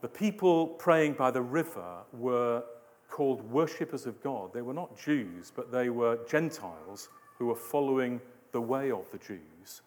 The 0.00 0.08
people 0.08 0.66
praying 0.66 1.14
by 1.14 1.30
the 1.30 1.42
river 1.42 1.98
were 2.12 2.62
called 3.10 3.48
worshippers 3.50 4.06
of 4.06 4.22
God. 4.22 4.52
They 4.52 4.62
were 4.62 4.74
not 4.74 4.98
Jews, 4.98 5.52
but 5.54 5.72
they 5.72 5.88
were 5.88 6.18
Gentiles 6.28 7.08
who 7.38 7.46
were 7.46 7.54
following 7.54 8.20
the 8.52 8.60
way 8.60 8.90
of 8.90 9.10
the 9.10 9.18
Jews. 9.18 9.82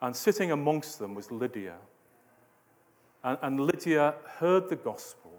And 0.00 0.14
sitting 0.14 0.50
amongst 0.50 0.98
them 0.98 1.14
was 1.14 1.30
Lydia. 1.30 1.76
And, 3.24 3.38
and 3.42 3.60
Lydia 3.60 4.14
heard 4.38 4.68
the 4.68 4.76
gospel, 4.76 5.32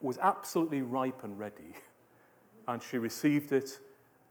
was 0.00 0.18
absolutely 0.18 0.82
ripe 0.82 1.24
and 1.24 1.38
ready, 1.38 1.74
and 2.68 2.82
she 2.82 2.98
received 2.98 3.52
it, 3.52 3.78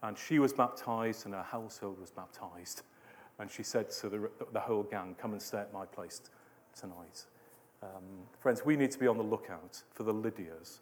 and 0.01 0.17
she 0.17 0.39
was 0.39 0.53
baptized, 0.53 1.25
and 1.25 1.33
her 1.33 1.43
household 1.43 1.99
was 1.99 2.11
baptized. 2.11 2.83
And 3.39 3.49
she 3.49 3.63
said 3.63 3.89
to 3.91 4.09
the, 4.09 4.29
the 4.51 4.59
whole 4.59 4.83
gang, 4.83 5.15
Come 5.19 5.33
and 5.33 5.41
stay 5.41 5.59
at 5.59 5.73
my 5.73 5.85
place 5.85 6.21
tonight. 6.79 7.25
Um, 7.81 8.27
friends, 8.39 8.63
we 8.63 8.75
need 8.75 8.91
to 8.91 8.99
be 8.99 9.07
on 9.07 9.17
the 9.17 9.23
lookout 9.23 9.81
for 9.91 10.03
the 10.03 10.13
Lydias, 10.13 10.79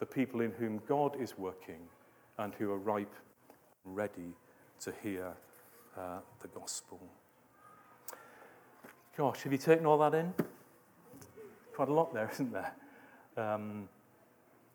the 0.00 0.06
people 0.06 0.40
in 0.40 0.52
whom 0.52 0.82
God 0.86 1.18
is 1.20 1.38
working 1.38 1.80
and 2.38 2.54
who 2.54 2.70
are 2.72 2.78
ripe 2.78 3.14
and 3.84 3.96
ready 3.96 4.34
to 4.80 4.92
hear 5.02 5.32
uh, 5.96 6.18
the 6.40 6.48
gospel. 6.48 7.00
Gosh, 9.16 9.42
have 9.42 9.52
you 9.52 9.58
taken 9.58 9.86
all 9.86 9.98
that 9.98 10.14
in? 10.14 10.32
Quite 11.74 11.88
a 11.88 11.92
lot 11.92 12.12
there, 12.12 12.28
isn't 12.32 12.52
there? 12.52 12.72
Um, 13.36 13.88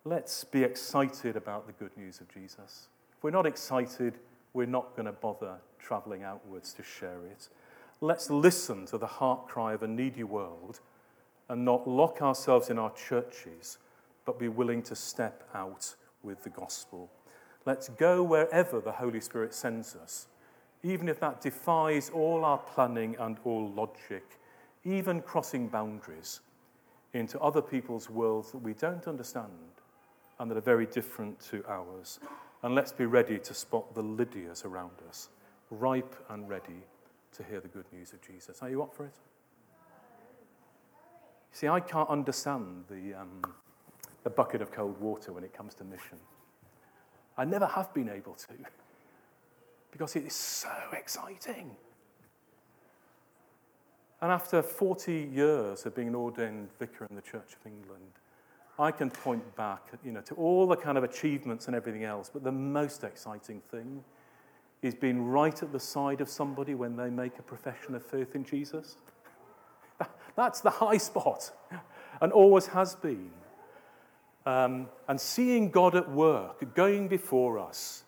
let's 0.08 0.46
be 0.46 0.64
excited 0.64 1.36
about 1.36 1.68
the 1.68 1.74
good 1.74 1.96
news 1.98 2.22
of 2.22 2.34
Jesus. 2.34 2.88
If 3.18 3.24
we're 3.24 3.32
not 3.32 3.46
excited, 3.46 4.20
we're 4.54 4.66
not 4.66 4.96
going 4.96 5.06
to 5.06 5.12
bother 5.12 5.56
traveling 5.80 6.24
outwards 6.24 6.72
to 6.74 6.84
share 6.84 7.26
it. 7.26 7.50
Let's 8.00 8.30
listen 8.30 8.86
to 8.88 8.98
the 8.98 9.08
heart 9.08 9.48
cry 9.48 9.74
of 9.74 9.84
a 9.84 9.88
needy 9.88 10.24
world 10.24 10.80
and 11.50 11.66
not 11.66 11.88
lock 11.88 12.22
ourselves 12.22 12.70
in 12.70 12.80
our 12.80 12.94
churches, 12.94 13.80
but 14.26 14.40
be 14.40 14.48
willing 14.48 14.82
to 14.84 14.96
step 14.96 15.44
out 15.54 15.96
with 16.24 16.42
the 16.44 16.52
gospel. 16.52 17.10
Let's 17.66 17.90
go 17.90 18.24
wherever 18.24 18.80
the 18.80 18.94
Holy 18.94 19.20
Spirit 19.20 19.54
sends 19.54 19.96
us, 19.96 20.28
even 20.84 21.10
if 21.10 21.20
that 21.20 21.42
defies 21.42 22.10
all 22.10 22.46
our 22.46 22.60
planning 22.60 23.18
and 23.20 23.38
all 23.44 23.70
logic, 23.72 24.40
even 24.86 25.22
crossing 25.22 25.68
boundaries 25.68 26.40
into 27.14 27.38
other 27.42 27.62
people's 27.62 28.10
worlds 28.10 28.52
that 28.52 28.60
we 28.60 28.74
don't 28.74 29.08
understand 29.08 29.52
and 30.40 30.50
that 30.50 30.58
are 30.58 30.62
very 30.62 30.86
different 30.86 31.40
to 31.52 31.64
ours. 31.68 32.20
And 32.64 32.76
let's 32.76 32.92
be 32.92 33.06
ready 33.06 33.40
to 33.40 33.54
spot 33.54 33.94
the 33.96 34.04
Lydias 34.04 34.66
around 34.66 34.92
us, 35.08 35.30
ripe 35.70 36.16
and 36.30 36.50
ready 36.50 36.84
to 37.34 37.44
hear 37.44 37.60
the 37.60 37.68
good 37.68 37.86
news 37.94 38.14
of 38.14 38.22
Jesus. 38.22 38.62
Are 38.62 38.70
you 38.70 38.82
up 38.82 38.94
for 38.94 39.06
it? 39.06 39.14
See, 41.52 41.68
I 41.68 41.80
can't 41.80 42.10
understand 42.10 42.86
the, 42.90 43.14
um, 43.16 43.42
a 44.26 44.30
bucket 44.30 44.62
of 44.62 44.72
cold 44.72 45.00
water 45.00 45.34
when 45.34 45.44
it 45.44 45.54
comes 45.54 45.74
to 45.76 45.84
mission. 45.84 46.20
I 47.38 47.46
never 47.46 47.68
have 47.68 47.94
been 47.94 48.10
able 48.10 48.34
to 48.34 48.48
because 49.92 50.16
it 50.16 50.26
is 50.26 50.34
so 50.34 50.70
exciting. 50.94 51.76
And 54.22 54.32
after 54.32 54.62
40 54.62 55.30
years 55.32 55.86
of 55.86 55.96
being 55.96 56.10
an 56.10 56.16
ordained 56.16 56.70
vicar 56.80 57.06
in 57.10 57.16
the 57.16 57.22
Church 57.22 57.56
of 57.60 57.66
England, 57.66 58.14
I 58.80 58.92
can 58.92 59.10
point 59.10 59.56
back 59.56 59.82
you 60.04 60.12
know, 60.12 60.22
to 60.22 60.36
all 60.36 60.68
the 60.68 60.76
kind 60.76 60.98
of 60.98 61.04
achievements 61.04 61.68
and 61.68 61.76
everything 61.76 62.04
else, 62.04 62.30
but 62.32 62.44
the 62.44 62.52
most 62.52 63.04
exciting 63.04 63.62
thing 63.72 64.04
is 64.82 64.94
being 64.94 65.24
right 65.24 65.62
at 65.64 65.72
the 65.72 65.80
side 65.80 66.22
of 66.22 66.30
somebody 66.30 66.76
when 66.76 66.96
they 66.96 67.10
make 67.10 67.40
a 67.40 67.42
profession 67.42 67.96
of 67.96 68.06
faith 68.06 68.36
in 68.36 68.44
Jesus. 68.44 68.98
That's 70.36 70.62
the 70.62 70.70
high 70.70 70.98
spot, 70.98 71.52
and 72.22 72.32
always 72.32 72.68
has 72.68 72.96
been. 72.96 73.32
Um, 74.46 74.88
and 75.08 75.20
seeing 75.20 75.72
God 75.72 75.96
at 75.96 76.10
work, 76.10 76.74
going 76.76 77.08
before 77.08 77.60
us, 77.60 78.04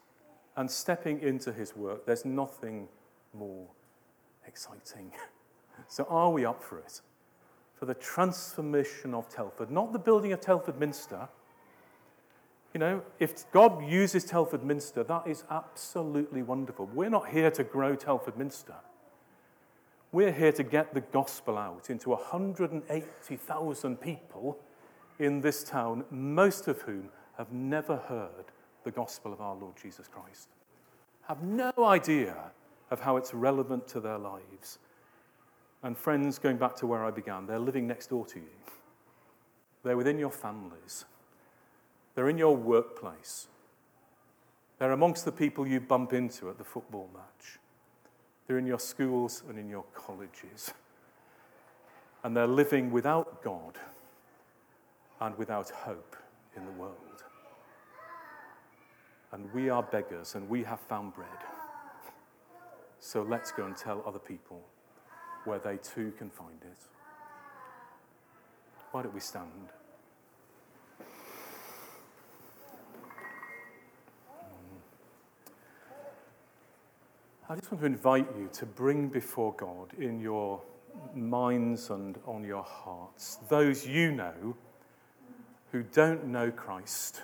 and 0.55 0.69
stepping 0.69 1.21
into 1.21 1.51
his 1.51 1.75
work, 1.75 2.05
there's 2.05 2.25
nothing 2.25 2.87
more 3.33 3.67
exciting. 4.47 5.11
So, 5.87 6.05
are 6.09 6.29
we 6.29 6.43
up 6.43 6.61
for 6.61 6.77
it? 6.79 6.99
For 7.79 7.85
the 7.85 7.93
transformation 7.93 9.13
of 9.13 9.29
Telford, 9.29 9.71
not 9.71 9.93
the 9.93 9.99
building 9.99 10.33
of 10.33 10.41
Telford 10.41 10.77
Minster. 10.77 11.29
You 12.73 12.79
know, 12.81 13.01
if 13.19 13.49
God 13.51 13.89
uses 13.89 14.25
Telford 14.25 14.63
Minster, 14.65 15.03
that 15.03 15.25
is 15.25 15.45
absolutely 15.49 16.43
wonderful. 16.43 16.89
We're 16.93 17.09
not 17.09 17.29
here 17.29 17.49
to 17.51 17.63
grow 17.63 17.95
Telford 17.95 18.37
Minster. 18.37 18.75
We're 20.11 20.33
here 20.33 20.51
to 20.51 20.63
get 20.63 20.93
the 20.93 21.01
gospel 21.01 21.57
out 21.57 21.89
into 21.89 22.09
180,000 22.09 24.01
people 24.01 24.59
in 25.19 25.39
this 25.39 25.63
town, 25.63 26.03
most 26.11 26.67
of 26.67 26.81
whom 26.81 27.09
have 27.37 27.51
never 27.53 27.95
heard 27.95 28.45
the 28.83 28.91
gospel 28.91 29.31
of 29.31 29.39
our 29.39 29.55
Lord 29.55 29.75
Jesus 29.81 30.07
Christ, 30.07 30.49
have 31.27 31.41
no 31.43 31.71
idea 31.79 32.35
of 32.91 32.99
how 32.99 33.17
it's 33.17 33.33
relevant 33.33 33.87
to 33.89 33.99
their 33.99 34.17
lives. 34.17 34.79
And 35.81 35.97
friends, 35.97 36.39
going 36.39 36.57
back 36.57 36.75
to 36.77 36.87
where 36.87 37.05
I 37.05 37.11
began, 37.11 37.45
they're 37.45 37.59
living 37.59 37.87
next 37.87 38.07
door 38.07 38.25
to 38.27 38.39
you. 38.39 38.49
They're 39.83 39.97
within 39.97 40.19
your 40.19 40.31
families. 40.31 41.05
They're 42.15 42.29
in 42.29 42.37
your 42.37 42.55
workplace. 42.55 43.47
They're 44.77 44.91
amongst 44.91 45.25
the 45.25 45.31
people 45.31 45.65
you 45.65 45.79
bump 45.79 46.13
into 46.13 46.49
at 46.49 46.57
the 46.57 46.63
football 46.63 47.09
match. 47.13 47.59
They're 48.47 48.57
in 48.57 48.65
your 48.65 48.79
schools 48.79 49.43
and 49.47 49.57
in 49.57 49.69
your 49.69 49.85
colleges. 49.93 50.73
And 52.23 52.35
they're 52.35 52.47
living 52.47 52.91
without 52.91 53.41
God 53.41 53.77
and 55.21 55.37
without 55.37 55.69
hope 55.69 56.15
in 56.57 56.65
the 56.65 56.71
world. 56.71 56.95
And 59.31 59.53
we 59.53 59.69
are 59.69 59.83
beggars 59.83 60.35
and 60.35 60.49
we 60.49 60.63
have 60.63 60.79
found 60.79 61.13
bread. 61.13 61.29
So 62.99 63.21
let's 63.21 63.51
go 63.51 63.65
and 63.65 63.77
tell 63.77 64.03
other 64.05 64.19
people 64.19 64.61
where 65.45 65.59
they 65.59 65.77
too 65.77 66.13
can 66.17 66.29
find 66.29 66.61
it. 66.61 66.77
Why 68.91 69.03
don't 69.03 69.13
we 69.13 69.19
stand? 69.19 69.69
I 77.51 77.55
just 77.55 77.71
want 77.71 77.81
to 77.81 77.87
invite 77.87 78.27
you 78.37 78.47
to 78.53 78.65
bring 78.67 79.07
before 79.07 79.53
God 79.53 79.93
in 79.97 80.19
your 80.19 80.61
minds 81.15 81.89
and 81.89 82.17
on 82.27 82.43
your 82.43 82.61
hearts 82.61 83.37
those 83.47 83.87
you 83.87 84.11
know 84.11 84.55
who 85.71 85.83
don't 85.83 86.25
know 86.25 86.51
Christ. 86.51 87.21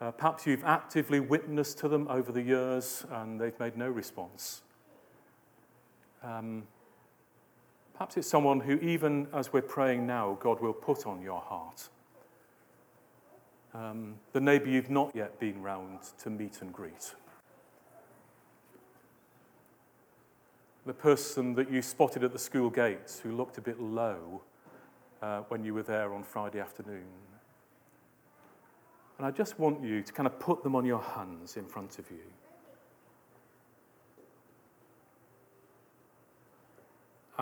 Uh, 0.00 0.10
perhaps 0.10 0.46
you've 0.46 0.64
actively 0.64 1.20
witnessed 1.20 1.78
to 1.78 1.88
them 1.88 2.08
over 2.08 2.32
the 2.32 2.42
years 2.42 3.04
and 3.10 3.40
they've 3.40 3.58
made 3.60 3.76
no 3.76 3.88
response. 3.88 4.62
Um, 6.22 6.64
perhaps 7.94 8.16
it's 8.16 8.28
someone 8.28 8.60
who, 8.60 8.74
even 8.78 9.26
as 9.32 9.52
we're 9.52 9.62
praying 9.62 10.06
now, 10.06 10.38
God 10.40 10.60
will 10.60 10.72
put 10.72 11.06
on 11.06 11.20
your 11.20 11.40
heart. 11.40 11.88
Um, 13.74 14.16
the 14.32 14.40
neighbour 14.40 14.68
you've 14.68 14.90
not 14.90 15.16
yet 15.16 15.40
been 15.40 15.62
round 15.62 16.00
to 16.22 16.30
meet 16.30 16.60
and 16.60 16.72
greet. 16.72 17.14
The 20.84 20.92
person 20.92 21.54
that 21.54 21.70
you 21.70 21.80
spotted 21.80 22.24
at 22.24 22.32
the 22.32 22.38
school 22.38 22.68
gates 22.68 23.20
who 23.20 23.32
looked 23.32 23.56
a 23.56 23.62
bit 23.62 23.80
low 23.80 24.42
uh, 25.22 25.40
when 25.48 25.64
you 25.64 25.74
were 25.74 25.84
there 25.84 26.12
on 26.12 26.22
Friday 26.22 26.60
afternoon. 26.60 27.06
And 29.16 29.26
I 29.26 29.30
just 29.30 29.58
want 29.58 29.82
you 29.82 30.02
to 30.02 30.12
kind 30.12 30.26
of 30.26 30.38
put 30.38 30.62
them 30.62 30.74
on 30.74 30.84
your 30.84 31.00
hands 31.00 31.56
in 31.56 31.64
front 31.64 31.98
of 31.98 32.10
you. 32.10 32.18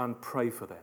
And 0.05 0.21
pray 0.23 0.49
for 0.49 0.67
them. 0.67 0.79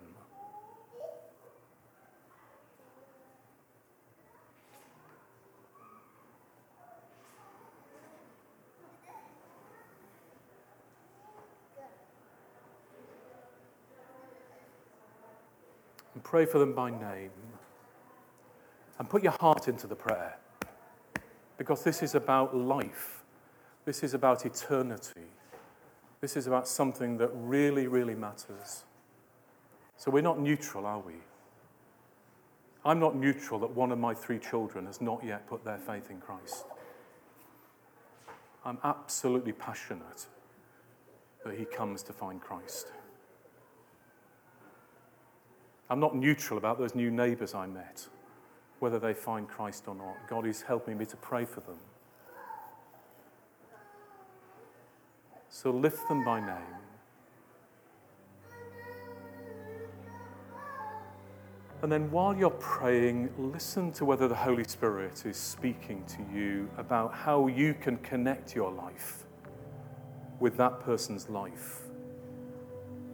And 16.13 16.23
pray 16.23 16.45
for 16.45 16.59
them 16.59 16.73
by 16.73 16.91
name. 16.91 17.31
And 18.99 19.09
put 19.09 19.23
your 19.23 19.31
heart 19.33 19.67
into 19.67 19.87
the 19.87 19.95
prayer. 19.95 20.37
Because 21.57 21.83
this 21.83 22.03
is 22.03 22.13
about 22.13 22.55
life. 22.55 23.23
This 23.85 24.03
is 24.03 24.13
about 24.13 24.45
eternity. 24.45 25.21
This 26.21 26.35
is 26.37 26.45
about 26.45 26.67
something 26.67 27.17
that 27.17 27.29
really, 27.33 27.87
really 27.87 28.15
matters. 28.15 28.83
So 29.97 30.11
we're 30.11 30.21
not 30.21 30.39
neutral, 30.39 30.85
are 30.85 30.99
we? 30.99 31.13
I'm 32.85 32.99
not 32.99 33.15
neutral 33.15 33.59
that 33.59 33.71
one 33.71 33.91
of 33.91 33.99
my 33.99 34.13
three 34.13 34.39
children 34.39 34.85
has 34.85 35.01
not 35.01 35.23
yet 35.23 35.47
put 35.47 35.65
their 35.65 35.77
faith 35.77 36.09
in 36.09 36.21
Christ. 36.21 36.65
I'm 38.63 38.77
absolutely 38.83 39.53
passionate 39.53 40.27
that 41.43 41.57
he 41.57 41.65
comes 41.65 42.03
to 42.03 42.13
find 42.13 42.39
Christ. 42.39 42.91
I'm 45.89 45.99
not 45.99 46.15
neutral 46.15 46.57
about 46.57 46.77
those 46.77 46.95
new 46.95 47.09
neighbours 47.09 47.53
I 47.53 47.65
met, 47.65 48.07
whether 48.79 48.99
they 48.99 49.13
find 49.13 49.47
Christ 49.47 49.85
or 49.87 49.95
not. 49.95 50.15
God 50.29 50.45
is 50.45 50.61
helping 50.61 50.97
me 50.97 51.05
to 51.05 51.17
pray 51.17 51.45
for 51.45 51.61
them. 51.61 51.79
So 55.49 55.71
lift 55.71 56.07
them 56.07 56.23
by 56.23 56.39
name. 56.39 56.86
And 61.83 61.91
then 61.91 62.09
while 62.09 62.35
you're 62.35 62.49
praying, 62.49 63.29
listen 63.37 63.91
to 63.93 64.05
whether 64.05 64.27
the 64.27 64.35
Holy 64.35 64.63
Spirit 64.63 65.25
is 65.27 65.37
speaking 65.37 66.03
to 66.05 66.25
you 66.35 66.67
about 66.77 67.13
how 67.13 67.47
you 67.47 67.75
can 67.75 67.97
connect 67.97 68.55
your 68.55 68.71
life 68.71 69.25
with 70.39 70.57
that 70.57 70.79
person's 70.79 71.29
life 71.29 71.81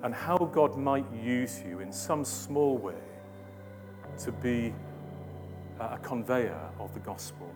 and 0.03 0.13
how 0.13 0.37
God 0.37 0.77
might 0.77 1.05
use 1.13 1.61
you 1.67 1.79
in 1.79 1.91
some 1.91 2.23
small 2.23 2.77
way 2.77 3.01
to 4.19 4.31
be 4.31 4.73
a 5.79 5.97
conveyor 5.97 6.69
of 6.79 6.93
the 6.93 6.99
gospel, 7.01 7.53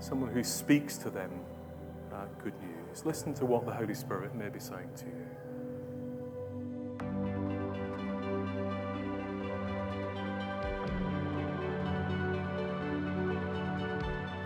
someone 0.00 0.30
who 0.30 0.42
speaks 0.42 0.96
to 0.98 1.10
them 1.10 1.30
uh, 2.12 2.26
good 2.42 2.54
news. 2.60 3.04
Listen 3.04 3.32
to 3.34 3.46
what 3.46 3.64
the 3.64 3.72
Holy 3.72 3.94
Spirit 3.94 4.34
may 4.34 4.48
be 4.48 4.60
saying 4.60 4.90
to 4.96 5.06
you. 5.06 5.23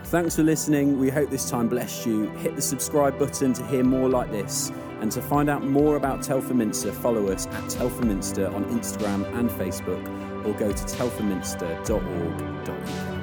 Thanks 0.09 0.37
for 0.37 0.43
listening. 0.43 0.99
We 0.99 1.11
hope 1.11 1.29
this 1.29 1.51
time 1.51 1.69
blessed 1.69 2.07
you. 2.07 2.31
Hit 2.39 2.57
the 2.57 2.63
subscribe 2.63 3.19
button 3.19 3.53
to 3.53 3.67
hear 3.67 3.85
more 3.85 4.09
like 4.09 4.31
this. 4.31 4.73
And 5.03 5.13
to 5.13 5.21
find 5.21 5.51
out 5.51 5.65
more 5.65 5.97
about 5.97 6.23
Telford 6.23 6.57
Minster, 6.57 6.93
follow 6.93 7.29
us 7.29 7.47
at 7.47 7.69
Telford 7.69 8.07
Minster 8.07 8.49
on 8.49 8.65
Instagram 8.71 9.27
and 9.39 9.51
Facebook 9.51 10.03
or 10.47 10.55
go 10.55 10.73
to 10.73 10.85
telfordminster.org.uk. 10.85 13.18